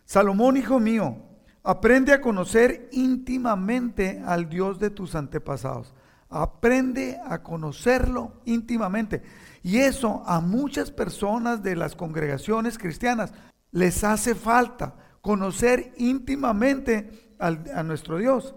[0.05, 1.19] Salomón, hijo mío,
[1.63, 5.95] aprende a conocer íntimamente al Dios de tus antepasados.
[6.29, 9.23] Aprende a conocerlo íntimamente.
[9.65, 13.33] Y eso a muchas personas de las congregaciones cristianas
[13.73, 18.55] les hace falta, conocer íntimamente a nuestro Dios.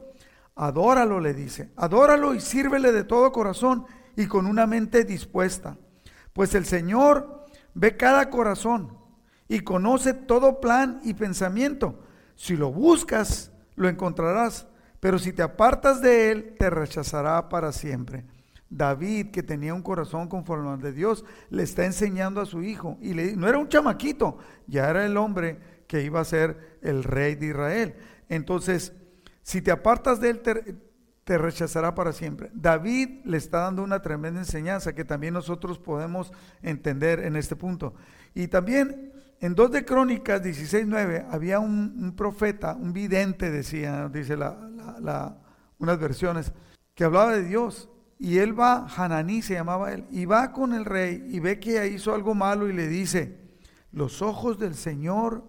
[0.53, 1.71] Adóralo, le dice.
[1.77, 3.85] Adóralo y sírvele de todo corazón
[4.17, 5.77] y con una mente dispuesta.
[6.33, 8.97] Pues el Señor ve cada corazón
[9.47, 12.03] y conoce todo plan y pensamiento.
[12.35, 14.67] Si lo buscas, lo encontrarás.
[14.99, 18.25] Pero si te apartas de él, te rechazará para siempre.
[18.69, 22.97] David, que tenía un corazón conforme al de Dios, le está enseñando a su hijo.
[23.01, 27.03] Y le, no era un chamaquito, ya era el hombre que iba a ser el
[27.03, 27.95] rey de Israel.
[28.29, 28.93] Entonces,
[29.41, 32.51] si te apartas de él, te, rechazará para siempre.
[32.53, 37.95] David le está dando una tremenda enseñanza que también nosotros podemos entender en este punto.
[38.33, 45.37] Y también en 2 de Crónicas 16.9 había un, profeta, un vidente, decía, dice la,
[45.77, 46.51] unas versiones,
[46.93, 47.89] que hablaba de Dios.
[48.19, 51.87] Y él va, Hananí se llamaba él, y va con el rey y ve que
[51.87, 53.37] hizo algo malo y le dice,
[53.91, 55.43] los ojos del Señor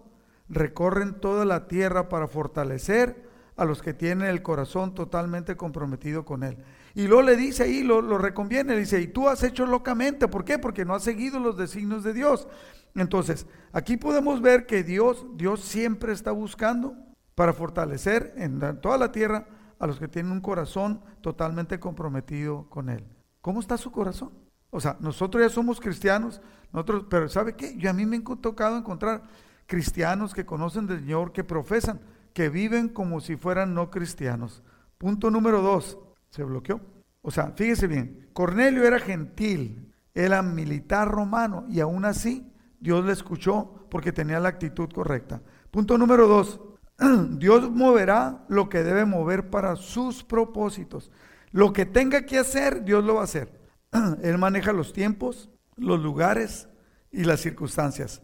[0.49, 6.43] recorren toda la tierra para fortalecer a los que tienen el corazón totalmente comprometido con
[6.43, 6.57] Él.
[6.95, 10.27] Y luego le dice ahí, lo, lo reconviene, le dice, y tú has hecho locamente,
[10.27, 10.57] ¿por qué?
[10.57, 12.47] Porque no has seguido los designios de Dios.
[12.95, 16.95] Entonces, aquí podemos ver que Dios, Dios siempre está buscando
[17.35, 19.45] para fortalecer en toda la tierra
[19.79, 23.05] a los que tienen un corazón totalmente comprometido con Él.
[23.41, 24.31] ¿Cómo está su corazón?
[24.69, 27.75] O sea, nosotros ya somos cristianos, nosotros, pero ¿sabe qué?
[27.77, 29.23] Yo a mí me he tocado encontrar
[29.65, 32.01] cristianos que conocen del Señor, que profesan,
[32.33, 34.61] que viven como si fueran no cristianos.
[34.97, 35.97] Punto número dos,
[36.29, 36.81] se bloqueó.
[37.21, 43.13] O sea, fíjese bien, Cornelio era gentil, era militar romano y aún así Dios le
[43.13, 45.41] escuchó porque tenía la actitud correcta.
[45.71, 46.61] Punto número dos,
[47.31, 51.11] Dios moverá lo que debe mover para sus propósitos.
[51.51, 53.59] Lo que tenga que hacer, Dios lo va a hacer.
[54.21, 56.67] Él maneja los tiempos, los lugares
[57.11, 58.21] y las circunstancias.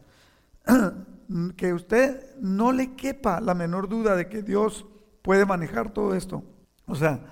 [1.58, 4.86] que usted no le quepa la menor duda de que Dios
[5.22, 6.44] puede manejar todo esto.
[6.86, 7.26] O sea,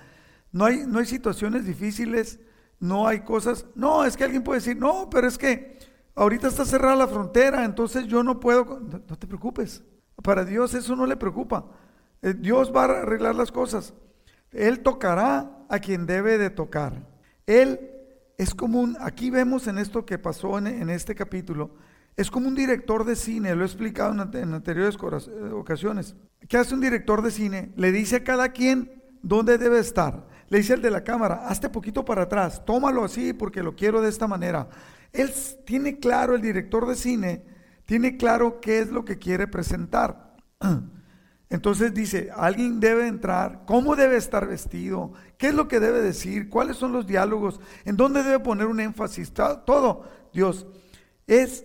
[0.50, 2.40] no hay, no hay situaciones difíciles,
[2.80, 3.66] no hay cosas.
[3.74, 5.78] No, es que alguien puede decir, no, pero es que
[6.14, 8.80] ahorita está cerrada la frontera, entonces yo no puedo.
[8.80, 9.82] No, te preocupes.
[10.22, 11.66] Para Dios eso no le preocupa.
[12.22, 13.94] Eh, Dios va a arreglar las cosas.
[14.52, 16.94] Él tocará a quien debe de tocar.
[17.46, 17.90] Él
[18.38, 21.70] es común, aquí vemos en esto que pasó en, en este capítulo,
[22.16, 26.14] es como un director de cine, lo he explicado en, anteriores eh, ocasiones.
[26.48, 27.72] ¿Qué hace un director de cine?
[27.76, 30.28] Le dice a cada quien dónde debe estar.
[30.48, 34.00] Le dice al de la cámara, hazte poquito para atrás, tómalo así porque lo quiero
[34.00, 34.68] de esta manera.
[35.12, 35.32] Él
[35.64, 37.44] tiene claro, el director de cine,
[37.86, 40.36] tiene claro qué es lo que quiere presentar.
[41.50, 46.48] Entonces dice, alguien debe entrar, cómo debe estar vestido, qué es lo que debe decir,
[46.48, 50.08] cuáles son los diálogos, en dónde debe poner un énfasis, todo.
[50.32, 50.66] Dios,
[51.26, 51.64] es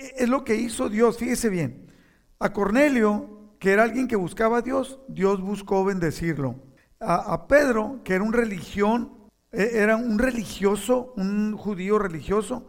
[0.00, 1.92] es lo que hizo Dios, fíjese bien.
[2.38, 6.56] A Cornelio, que era alguien que buscaba a Dios, Dios buscó bendecirlo.
[7.00, 12.66] A, Pedro, que era un religión, e, era un religioso, un judío religioso,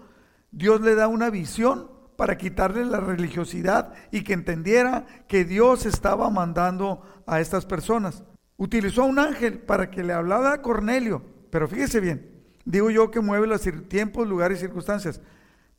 [0.51, 6.29] Dios le da una visión para quitarle la religiosidad y que entendiera que Dios estaba
[6.29, 8.23] mandando a estas personas.
[8.57, 13.09] Utilizó a un ángel para que le hablara a Cornelio, pero fíjese bien, digo yo
[13.09, 15.21] que mueve los tiempos, lugares y circunstancias.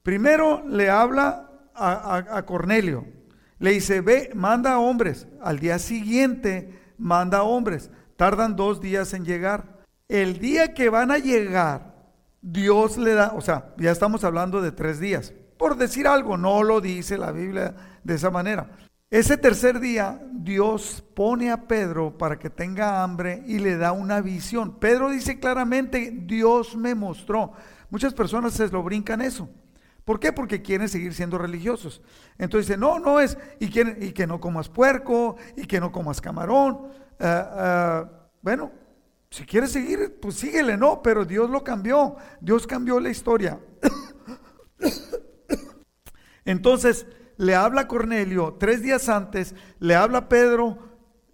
[0.02, 3.06] Primero le habla a, Cornelio,
[3.58, 5.28] le dice, ve, manda a hombres.
[5.40, 7.90] Al día siguiente manda a hombres.
[8.16, 9.84] Tardan dos días en llegar.
[10.08, 11.94] El día que van a llegar,
[12.40, 15.32] Dios le da, o sea, ya estamos hablando de tres días.
[15.62, 17.72] Por decir algo, no lo dice la Biblia
[18.02, 18.68] de esa manera.
[19.08, 24.20] Ese tercer día Dios pone a Pedro para que tenga hambre y le da una
[24.20, 24.80] visión.
[24.80, 27.52] Pedro dice claramente, Dios me mostró.
[27.90, 29.48] Muchas personas se lo brincan eso.
[30.04, 30.32] ¿Por qué?
[30.32, 32.02] Porque quieren seguir siendo religiosos.
[32.38, 35.92] Entonces dice, no, no es, y, quieren, y que no comas puerco, y que no
[35.92, 36.88] comas camarón.
[37.20, 38.10] Ah, ah,
[38.42, 38.72] bueno,
[39.30, 42.16] si quieres seguir, pues síguele, no, pero Dios lo cambió.
[42.40, 43.60] Dios cambió la historia.
[46.44, 50.78] Entonces le habla Cornelio tres días antes, le habla Pedro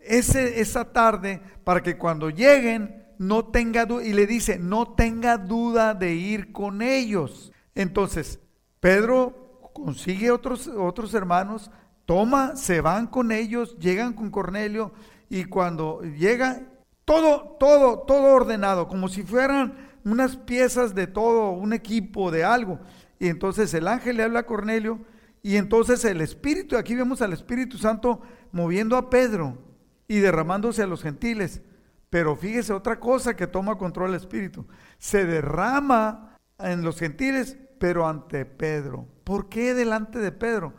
[0.00, 5.38] ese, esa tarde para que cuando lleguen no tenga duda, y le dice, no tenga
[5.38, 7.52] duda de ir con ellos.
[7.74, 8.38] Entonces,
[8.80, 11.70] Pedro consigue otros, otros hermanos,
[12.06, 14.92] toma, se van con ellos, llegan con Cornelio
[15.28, 16.62] y cuando llega,
[17.04, 22.78] todo, todo, todo ordenado, como si fueran unas piezas de todo, un equipo de algo.
[23.18, 25.00] Y entonces el ángel le habla a Cornelio
[25.42, 28.20] y entonces el Espíritu, aquí vemos al Espíritu Santo
[28.52, 29.58] moviendo a Pedro
[30.06, 31.62] y derramándose a los gentiles.
[32.10, 34.66] Pero fíjese otra cosa que toma control el Espíritu.
[34.98, 39.06] Se derrama en los gentiles, pero ante Pedro.
[39.24, 40.74] ¿Por qué delante de Pedro?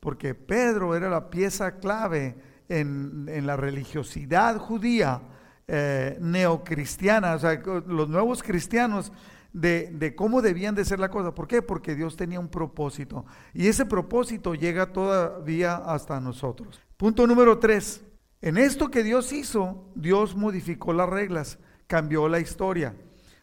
[0.00, 2.36] Porque Pedro era la pieza clave
[2.68, 5.22] en, la religiosidad judía
[5.68, 9.12] eh, neocristiana, o sea, los nuevos cristianos
[9.52, 11.34] de, cómo debían de ser la cosa.
[11.34, 11.62] ¿Por qué?
[11.62, 13.24] Porque Dios tenía un propósito.
[13.52, 16.80] Y ese propósito llega todavía hasta nosotros.
[16.96, 18.02] Punto número tres.
[18.40, 22.96] En esto que Dios hizo, Dios modificó las reglas, cambió la historia.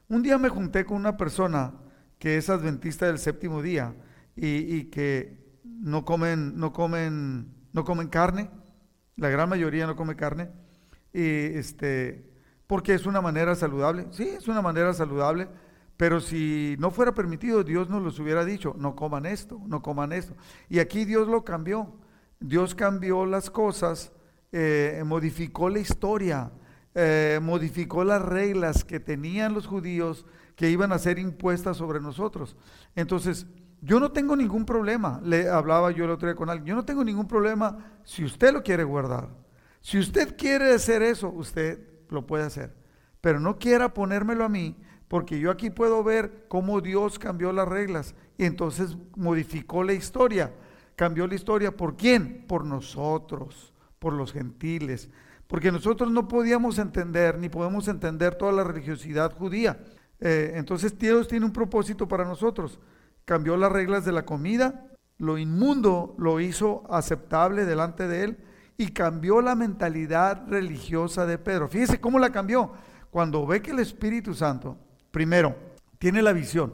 [0.09, 1.73] Un día me junté con una persona
[2.17, 3.95] que es adventista del séptimo día
[4.35, 8.49] y, que no comen, no comen, no comen carne.
[9.15, 10.49] La gran mayoría no come carne.
[11.13, 11.21] Y
[11.57, 12.29] este,
[12.67, 14.07] porque es una manera saludable.
[14.11, 15.47] Sí, es una manera saludable
[15.99, 20.13] pero si no fuera permitido, Dios nos los hubiera dicho, no coman esto, no coman
[20.13, 20.33] esto.
[20.69, 21.93] Y aquí Dios lo cambió.
[22.39, 24.13] Dios cambió las cosas,
[24.53, 26.53] eh, modificó la historia,
[26.95, 32.55] eh, modificó las reglas que tenían los judíos que iban a ser impuestas sobre nosotros.
[32.95, 33.45] Entonces,
[33.81, 36.85] yo no tengo ningún problema, le hablaba yo el otro día con alguien, yo no
[36.85, 39.27] tengo ningún problema si usted lo quiere guardar.
[39.81, 42.73] Si usted quiere hacer eso, usted lo puede hacer.
[43.19, 44.77] Pero no quiera ponérmelo a mí
[45.09, 50.53] porque yo aquí puedo ver cómo Dios cambió las reglas y entonces modificó la historia.
[50.95, 52.45] Cambió la historia por quién?
[52.47, 55.09] Por nosotros, por los gentiles.
[55.47, 59.83] Porque nosotros no podíamos entender, ni podemos entender toda la religiosidad judía.
[60.19, 62.79] Eh, entonces Dios tiene un propósito para nosotros.
[63.25, 68.37] Cambió las reglas de la comida, lo inmundo lo hizo aceptable delante de él
[68.77, 71.67] y cambió la mentalidad religiosa de Pedro.
[71.67, 72.73] Fíjese cómo la cambió.
[73.09, 74.77] Cuando ve que el Espíritu Santo
[75.11, 75.55] Primero,
[75.97, 76.73] tiene la visión.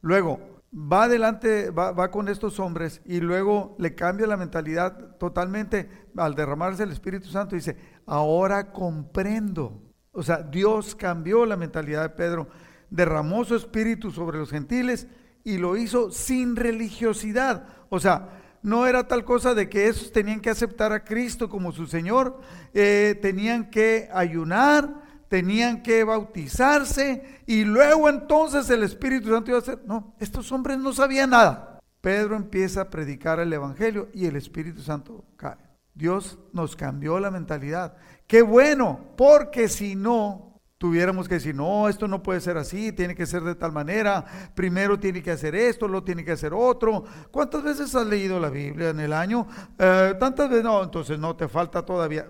[0.00, 0.40] Luego,
[0.74, 6.82] va adelante, va, con estos hombres y luego le cambia la mentalidad totalmente al derramarse
[6.82, 7.54] el Espíritu Santo.
[7.54, 9.80] Dice, ahora comprendo.
[10.12, 12.48] O sea, Dios cambió la mentalidad de Pedro,
[12.90, 15.08] derramó su espíritu sobre los gentiles
[15.42, 17.66] y lo hizo sin religiosidad.
[17.88, 21.72] O sea, no era tal cosa de que esos tenían que aceptar a Cristo como
[21.72, 22.40] su Señor,
[22.72, 29.62] eh, tenían que ayunar, tenían que bautizarse y luego entonces el Espíritu Santo iba a
[29.62, 29.80] hacer.
[29.86, 31.80] No, estos hombres no sabían nada.
[32.00, 35.56] Pedro empieza a predicar el Evangelio y el Espíritu Santo cae.
[35.94, 37.96] Dios nos cambió la mentalidad.
[38.26, 43.14] Qué bueno, porque si no, tuviéramos que decir, no, esto no puede ser así, tiene
[43.14, 47.04] que ser de tal manera, primero tiene que hacer esto, luego tiene que hacer otro.
[47.30, 49.46] ¿Cuántas veces has leído la Biblia en el año?
[49.78, 52.28] Eh, tantas veces, no, entonces no, te falta todavía.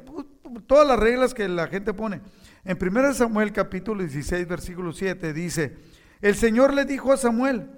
[0.67, 2.21] Todas las reglas que la gente pone.
[2.67, 5.77] En 1 Samuel capítulo 16, versículo 7 dice,
[6.23, 7.71] el Señor le dijo a Samuel,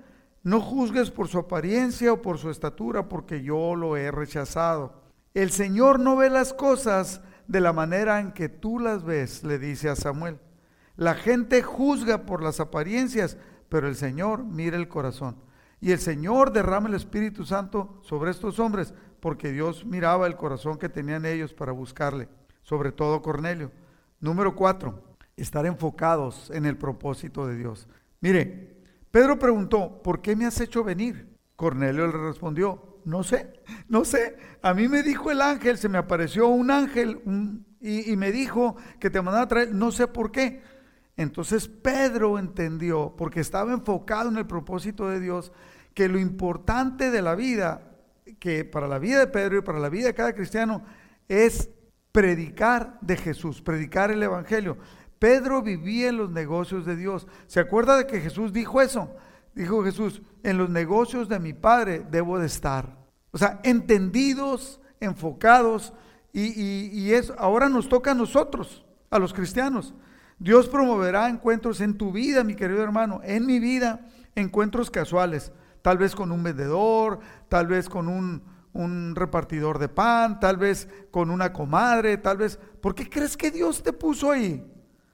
[0.44, 5.02] no juzgues por su apariencia o por su estatura, porque yo lo he rechazado.
[5.34, 9.58] El Señor no ve las cosas de la manera en que tú las ves, le
[9.58, 10.38] dice a Samuel.
[10.94, 13.36] La gente juzga por las apariencias,
[13.68, 15.36] pero el Señor mira el corazón.
[15.80, 20.78] Y el Señor derrama el Espíritu Santo sobre estos hombres, porque Dios miraba el corazón
[20.78, 22.28] que tenían ellos para buscarle,
[22.62, 23.72] sobre todo Cornelio.
[24.20, 27.88] Número cuatro, estar enfocados en el propósito de Dios.
[28.20, 28.76] Mire,
[29.10, 31.36] Pedro preguntó, ¿por qué me has hecho venir?
[31.54, 34.36] Cornelio le respondió, no sé, no sé.
[34.62, 37.20] A mí me dijo el ángel, se me apareció un ángel
[37.80, 40.62] y, me dijo que te mandaba a traer, no sé por qué.
[41.16, 45.52] Entonces Pedro entendió, porque estaba enfocado en el propósito de Dios,
[45.94, 47.92] que lo importante de la vida,
[48.38, 50.84] que para la vida de Pedro y para la vida de cada cristiano,
[51.28, 51.70] es
[52.16, 54.78] predicar de Jesús, predicar el Evangelio.
[55.18, 57.26] Pedro vivía en los negocios de Dios.
[57.46, 59.14] ¿Se acuerda de que Jesús dijo eso?
[59.54, 62.96] Dijo Jesús, en los negocios de mi Padre debo de estar.
[63.32, 65.92] O sea, entendidos, enfocados,
[66.32, 66.42] y,
[66.90, 69.92] y, eso ahora nos toca a nosotros, a los cristianos.
[70.38, 75.52] Dios promoverá encuentros en tu vida, mi querido hermano, en mi vida, encuentros casuales,
[75.82, 78.42] tal vez con un vendedor, tal vez con un,
[78.76, 82.58] un repartidor de pan, tal vez con una comadre, tal vez...
[82.80, 84.64] ¿Por qué crees que Dios te puso ahí?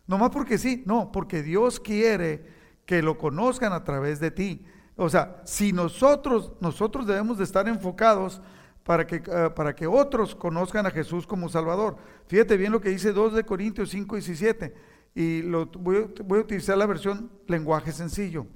[0.07, 2.45] No más porque sí, no, porque Dios quiere
[2.85, 4.65] que lo conozcan a través de ti.
[4.97, 8.43] O sea, si nosotros, nosotros debemos de estar enfocados
[8.85, 11.97] para que, eh, para que otros conozcan a Jesús como Salvador.
[12.27, 14.75] Fíjate bien lo que dice 2 de Corintios 5 y 17.
[15.15, 18.47] Y lo, voy, voy a utilizar la versión lenguaje sencillo.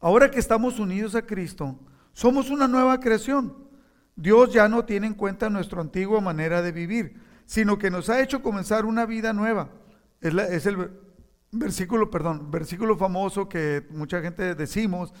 [0.00, 1.78] Ahora que estamos unidos a Cristo,
[2.12, 3.67] somos una nueva creación.
[4.18, 7.14] Dios ya no tiene en cuenta nuestra antigua manera de vivir,
[7.46, 9.70] sino que nos ha hecho comenzar una vida nueva.
[10.20, 10.90] Es, el
[11.52, 15.14] versículo, perdón, versículo famoso que mucha gente decimos,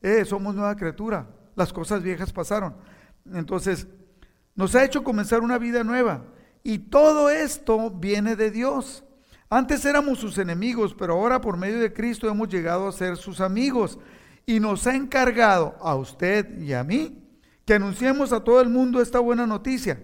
[0.00, 1.26] eh, somos nueva criatura,
[1.56, 2.76] las cosas viejas pasaron.
[3.32, 3.88] Entonces,
[4.54, 6.24] nos ha hecho comenzar una vida nueva.
[6.62, 9.02] Y todo esto viene de Dios.
[9.50, 13.40] Antes éramos sus enemigos, pero ahora por medio de Cristo hemos llegado a ser sus
[13.40, 13.98] amigos.
[14.46, 17.23] Y nos ha encargado a usted y a mí
[17.64, 20.02] que anunciemos a todo el mundo esta buena noticia.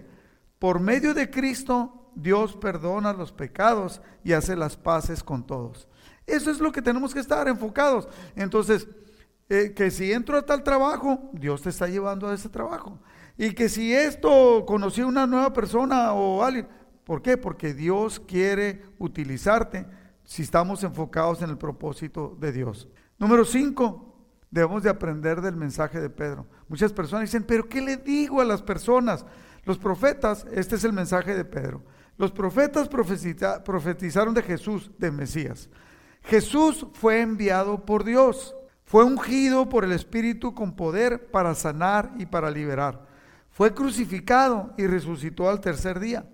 [0.59, 5.87] Por medio de Cristo, Dios perdona los pecados y hace las paces con todos.
[6.25, 8.07] Eso es lo que tenemos que estar enfocados.
[8.35, 8.87] Entonces,
[9.49, 12.99] eh, que si entro a tal trabajo, Dios te está llevando a ese trabajo.
[13.37, 16.67] Y que si esto conocí una nueva persona o alguien,
[17.03, 17.37] ¿por qué?
[17.37, 19.85] Porque Dios quiere utilizarte
[20.23, 22.87] si estamos enfocados en el propósito de Dios.
[23.17, 24.10] Número cinco,
[24.51, 26.45] debemos de aprender del mensaje de Pedro.
[26.67, 29.25] Muchas personas dicen, pero ¿qué le digo a las personas?
[29.63, 31.81] Los profetas, este es el mensaje de Pedro.
[32.17, 35.69] Los profetas profetizaron de Jesús, de Mesías.
[36.23, 42.25] Jesús fue enviado por Dios, fue ungido por el Espíritu con poder para sanar y
[42.25, 43.07] para liberar.
[43.49, 46.25] Fue crucificado y resucitó al tercer día.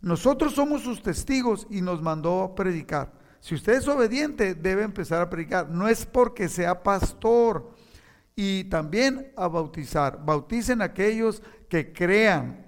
[0.00, 3.12] Nosotros somos sus testigos y nos mandó a predicar.
[3.42, 5.68] Si usted es obediente, debe empezar a predicar.
[5.68, 7.72] No es porque sea pastor.
[8.36, 10.24] Y también a bautizar.
[10.24, 12.64] Bauticen a aquellos que crean.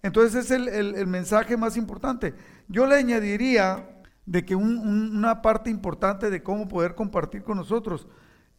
[0.00, 2.34] Entonces es el, mensaje más importante.
[2.68, 8.06] Yo le añadiría de que una parte importante de cómo poder compartir con nosotros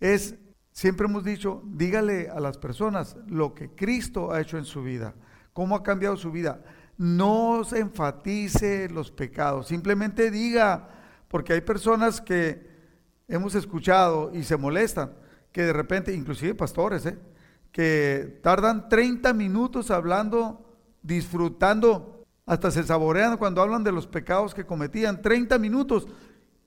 [0.01, 0.35] es,
[0.73, 5.15] siempre hemos dicho, dígale a las personas lo que Cristo ha hecho en su vida,
[5.53, 6.61] cómo ha cambiado su vida.
[6.97, 10.89] No se enfatice los pecados, simplemente diga,
[11.31, 12.69] porque hay personas que
[13.29, 15.13] hemos escuchado y se molestan,
[15.53, 17.17] que de repente, inclusive pastores, ¿eh?
[17.71, 24.65] que tardan 30 minutos hablando, disfrutando, hasta se saborean cuando hablan de los pecados que
[24.65, 26.05] cometían, 30 minutos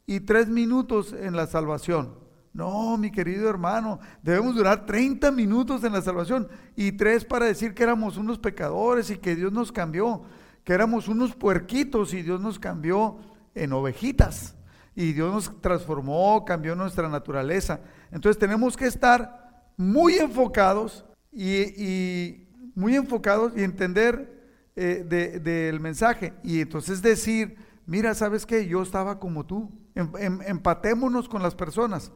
[0.06, 2.14] y 3 minutos en la salvación.
[2.54, 7.74] No, mi querido hermano, debemos durar 30 minutos en la salvación y 3 para decir
[7.74, 10.22] que éramos unos pecadores y que Dios nos cambió,
[10.62, 13.18] que éramos unos puerquitos y Dios nos cambió
[13.54, 14.53] en ovejitas.
[14.94, 17.80] Y Dios nos transformó, cambió nuestra naturaleza.
[18.12, 26.32] Entonces tenemos que estar muy enfocados y, muy enfocados y entender eh, del mensaje.
[26.42, 28.66] Y entonces decir, mira, ¿sabes qué?
[28.66, 29.70] Yo estaba como tú.
[29.94, 32.12] Em, em, empatémonos con las personas.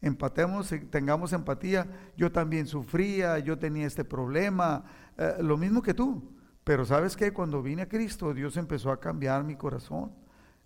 [0.00, 1.86] Empatemos, tengamos empatía.
[2.16, 4.84] Yo también sufría, yo tenía este problema,
[5.16, 6.36] eh, lo mismo que tú.
[6.64, 7.32] Pero sabes qué?
[7.32, 10.12] Cuando vine a Cristo, Dios empezó a cambiar mi corazón.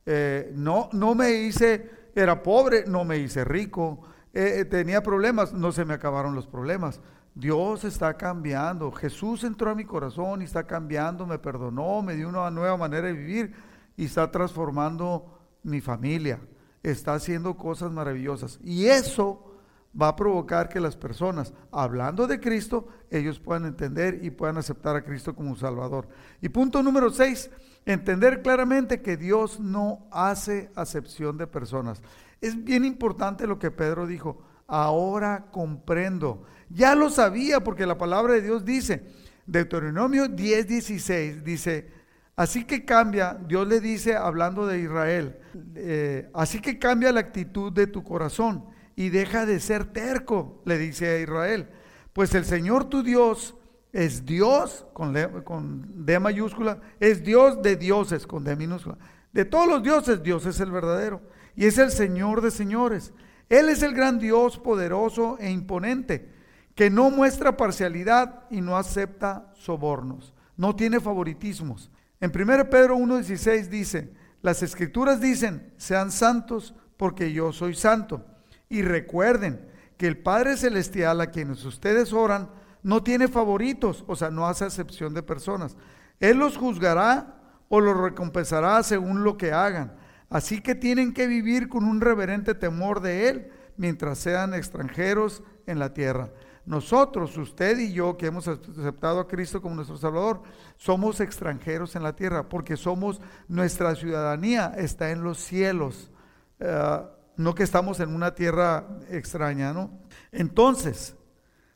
[0.07, 4.01] Eh, no, no me hice, era pobre, no me hice rico,
[4.33, 7.01] eh, eh, tenía problemas, no se me acabaron los problemas.
[7.35, 12.29] Dios está cambiando, Jesús entró a mi corazón y está cambiando, me perdonó, me dio
[12.29, 13.55] una nueva manera de vivir
[13.97, 16.41] y está transformando mi familia,
[16.83, 18.59] está haciendo cosas maravillosas.
[18.63, 19.50] Y eso
[19.99, 24.97] va a provocar que las personas, hablando de Cristo, ellos puedan entender y puedan aceptar
[24.97, 26.09] a Cristo como Salvador.
[26.41, 27.51] Y punto número seis,
[27.85, 32.03] entender claramente que Dios no hace acepción de personas.
[32.41, 36.45] Es bien importante lo que Pedro dijo, ahora comprendo.
[36.69, 39.05] Ya lo sabía porque la palabra de Dios dice,
[39.45, 41.91] Deuteronomio 10, 16, dice,
[42.37, 45.37] así que cambia, Dios le dice hablando de Israel,
[45.75, 48.65] eh, así que cambia la actitud de tu corazón
[48.97, 51.69] y deja de ser terco, le dice a Israel.
[52.13, 53.55] Pues el Señor tu Dios
[53.93, 58.99] es Dios con, con D mayúscula, es Dios de dioses con D minúscula.
[59.33, 61.21] De todos los dioses, Dios es el verdadero
[61.55, 63.13] y es el Señor de señores.
[63.49, 66.29] Él es el gran Dios poderoso e imponente,
[66.75, 71.91] que no muestra parcialidad y no acepta sobornos, no tiene favoritismos.
[72.21, 74.13] En 1 Pedro 1.16 dice,
[74.43, 78.25] Las escrituras dicen, sean santos porque yo soy santo.
[78.71, 79.69] Y recuerden
[79.99, 82.49] que el Padre Celestial a quienes ustedes oran
[82.83, 85.77] no tiene favoritos, o sea, no hace excepción de personas.
[86.21, 87.35] Él los juzgará
[87.69, 89.97] o los recompensará según lo que hagan.
[90.31, 95.79] Así que tienen que vivir con un reverente temor de Él mientras sean extranjeros en
[95.81, 96.31] la tierra.
[96.65, 100.43] Nosotros, usted y yo, que hemos aceptado a Cristo como nuestro Salvador,
[100.77, 106.13] somos extranjeros en la tierra porque somos, nuestra ciudadanía está en los cielos,
[106.61, 107.01] eh,
[107.37, 109.91] no que estamos en una tierra extraña, ¿no?
[110.33, 111.17] Entonces,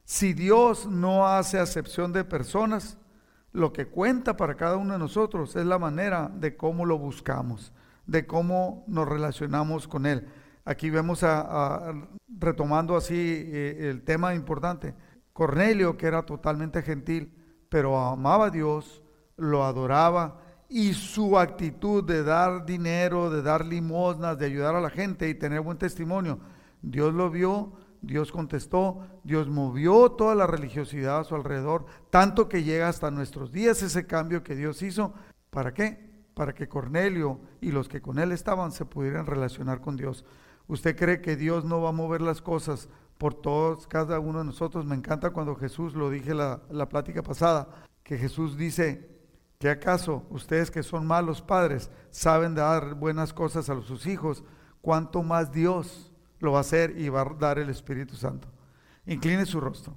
[0.05, 2.99] si Dios no hace acepción de personas,
[3.53, 7.73] lo que cuenta para cada uno de nosotros es la manera de cómo lo buscamos,
[8.07, 10.29] de cómo nos relacionamos con Él.
[10.65, 11.93] Aquí vemos a,
[12.27, 14.95] retomando así eh, el tema importante.
[15.33, 17.35] Cornelio, que era totalmente gentil,
[17.69, 19.03] pero amaba a Dios,
[19.37, 20.44] lo adoraba
[20.75, 25.35] y su actitud de dar dinero, de dar limosnas, de ayudar a la gente y
[25.37, 26.41] tener buen testimonio,
[26.83, 32.65] Dios lo vio, Dios contestó, Dios movió toda la religiosidad a su alrededor, tanto que
[32.65, 35.15] llega hasta nuestros días ese cambio que Dios hizo.
[35.51, 36.11] ¿Para qué?
[36.35, 40.25] Para que Cornelio y los que con él estaban se pudieran relacionar con Dios.
[40.67, 44.47] ¿Usted cree que Dios no va a mover las cosas por todos, cada uno de
[44.47, 44.85] nosotros?
[44.85, 47.69] Me encanta cuando Jesús, lo dije la, la plática pasada,
[48.03, 49.14] que Jesús dice,
[49.65, 54.45] ¿que acaso ustedes que son malos padres saben dar buenas cosas a sus hijos?
[54.83, 58.47] ¿Cuánto más Dios lo va a hacer y va a dar el Espíritu Santo?
[59.07, 59.97] Incline su rostro.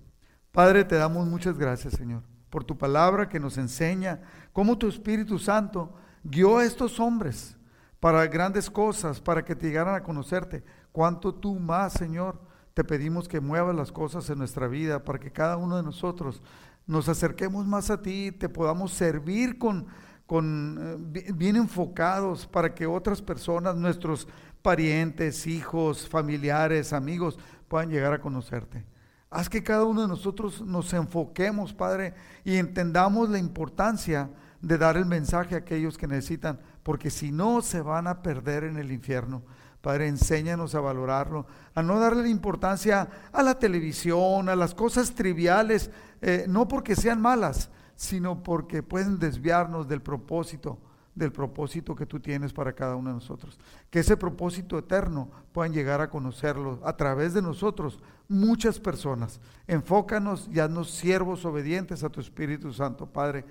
[0.54, 4.22] Padre, te damos muchas gracias, Señor, por tu palabra que nos enseña
[4.54, 5.94] cómo tu Espíritu Santo
[6.24, 7.58] guió a estos hombres
[8.00, 10.64] para grandes cosas, para que te llegaran a conocerte.
[10.94, 12.40] Cuánto tú más, Señor,
[12.74, 16.42] te pedimos que muevas las cosas en nuestra vida, para que cada uno de nosotros
[16.88, 19.88] nos acerquemos más a ti, te podamos servir con,
[20.26, 24.28] con eh, bien enfocados, para que otras personas, nuestros
[24.62, 28.86] parientes, hijos, familiares, amigos, puedan llegar a conocerte.
[29.30, 32.14] Haz que cada uno de nosotros nos enfoquemos, Padre,
[32.46, 34.30] y entendamos la importancia
[34.62, 38.64] de dar el mensaje a aquellos que necesitan, porque si no se van a perder
[38.64, 39.44] en el infierno.
[39.82, 45.92] Padre, enséñanos a valorarlo, a no darle importancia a la televisión, a las cosas triviales,
[46.22, 50.80] eh, no porque sean malas, sino porque pueden desviarnos del propósito,
[51.16, 53.60] del propósito que tú tienes para cada uno de nosotros.
[53.90, 59.40] Que ese propósito eterno puedan llegar a conocerlo a través de nosotros muchas personas.
[59.68, 63.46] Enfócanos y haznos siervos obedientes a tu Espíritu Santo, Padre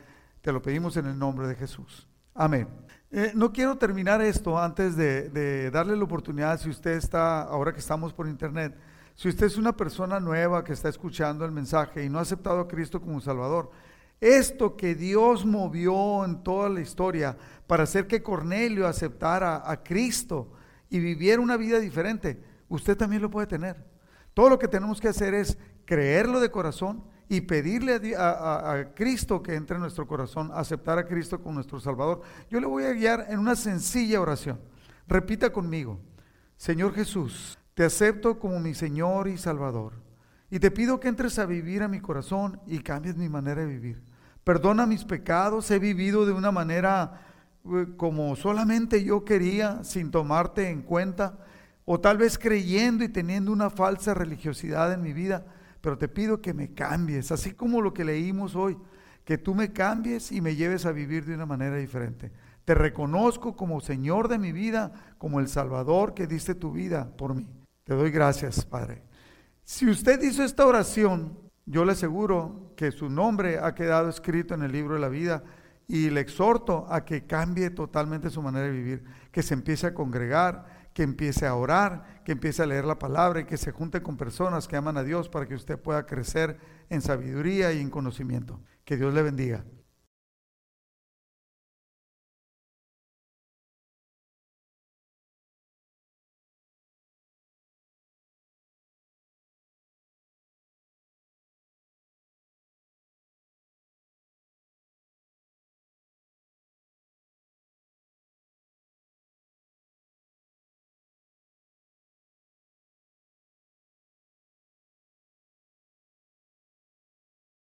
[0.47, 2.07] te lo pedimos en el nombre de Jesús.
[2.33, 2.68] Amén.
[3.18, 7.78] Eh, no quiero terminar esto antes de, darle la oportunidad, si usted está, ahora que
[7.80, 8.76] estamos por internet,
[9.14, 12.60] si usted es una persona nueva que está escuchando el mensaje y no ha aceptado
[12.60, 13.70] a Cristo como Salvador,
[14.20, 20.52] esto que Dios movió en toda la historia para hacer que Cornelio aceptara a Cristo
[20.90, 22.38] y viviera una vida diferente,
[22.68, 23.82] usted también lo puede tener.
[24.34, 25.56] Todo lo que tenemos que hacer es
[25.86, 31.41] creerlo de corazón y pedirle a, Cristo que entre en nuestro corazón, aceptar a Cristo
[31.41, 32.22] como nuestro Salvador.
[32.51, 34.61] Yo le voy a guiar en una sencilla oración.
[35.09, 35.99] Repita conmigo,
[36.57, 39.95] Señor Jesús, te acepto como mi Señor y Salvador.
[40.51, 43.66] Y te pido que entres a vivir a mi corazón y cambies mi manera de
[43.66, 44.03] vivir.
[44.45, 47.20] Perdona mis pecados, he vivido de una manera
[47.64, 51.39] eh, como solamente yo quería, sin tomarte en cuenta,
[51.85, 55.45] o tal vez creyendo y teniendo una falsa religiosidad en mi vida
[55.87, 58.76] pero te pido que me cambies, así como lo que leímos hoy,
[59.24, 62.32] que tú me cambies y me lleves a vivir de una manera diferente.
[62.64, 67.37] Te reconozco como Señor de mi vida, como el Salvador que diste tu vida por
[67.37, 67.49] mí.
[67.84, 69.05] Te doy gracias, Padre.
[69.62, 74.64] Si usted hizo esta oración, yo le aseguro que su nombre ha quedado escrito en
[74.64, 75.45] el libro de la vida
[75.87, 79.95] y le exhorto a que cambie totalmente su manera de vivir, que se empiece a
[79.95, 84.03] congregar, que empiece a orar, que empiece a leer la palabra y que se junte
[84.03, 87.90] con personas que aman a Dios para que usted pueda crecer en sabiduría y en
[87.90, 88.62] conocimiento.
[88.86, 89.62] Que Dios le bendiga.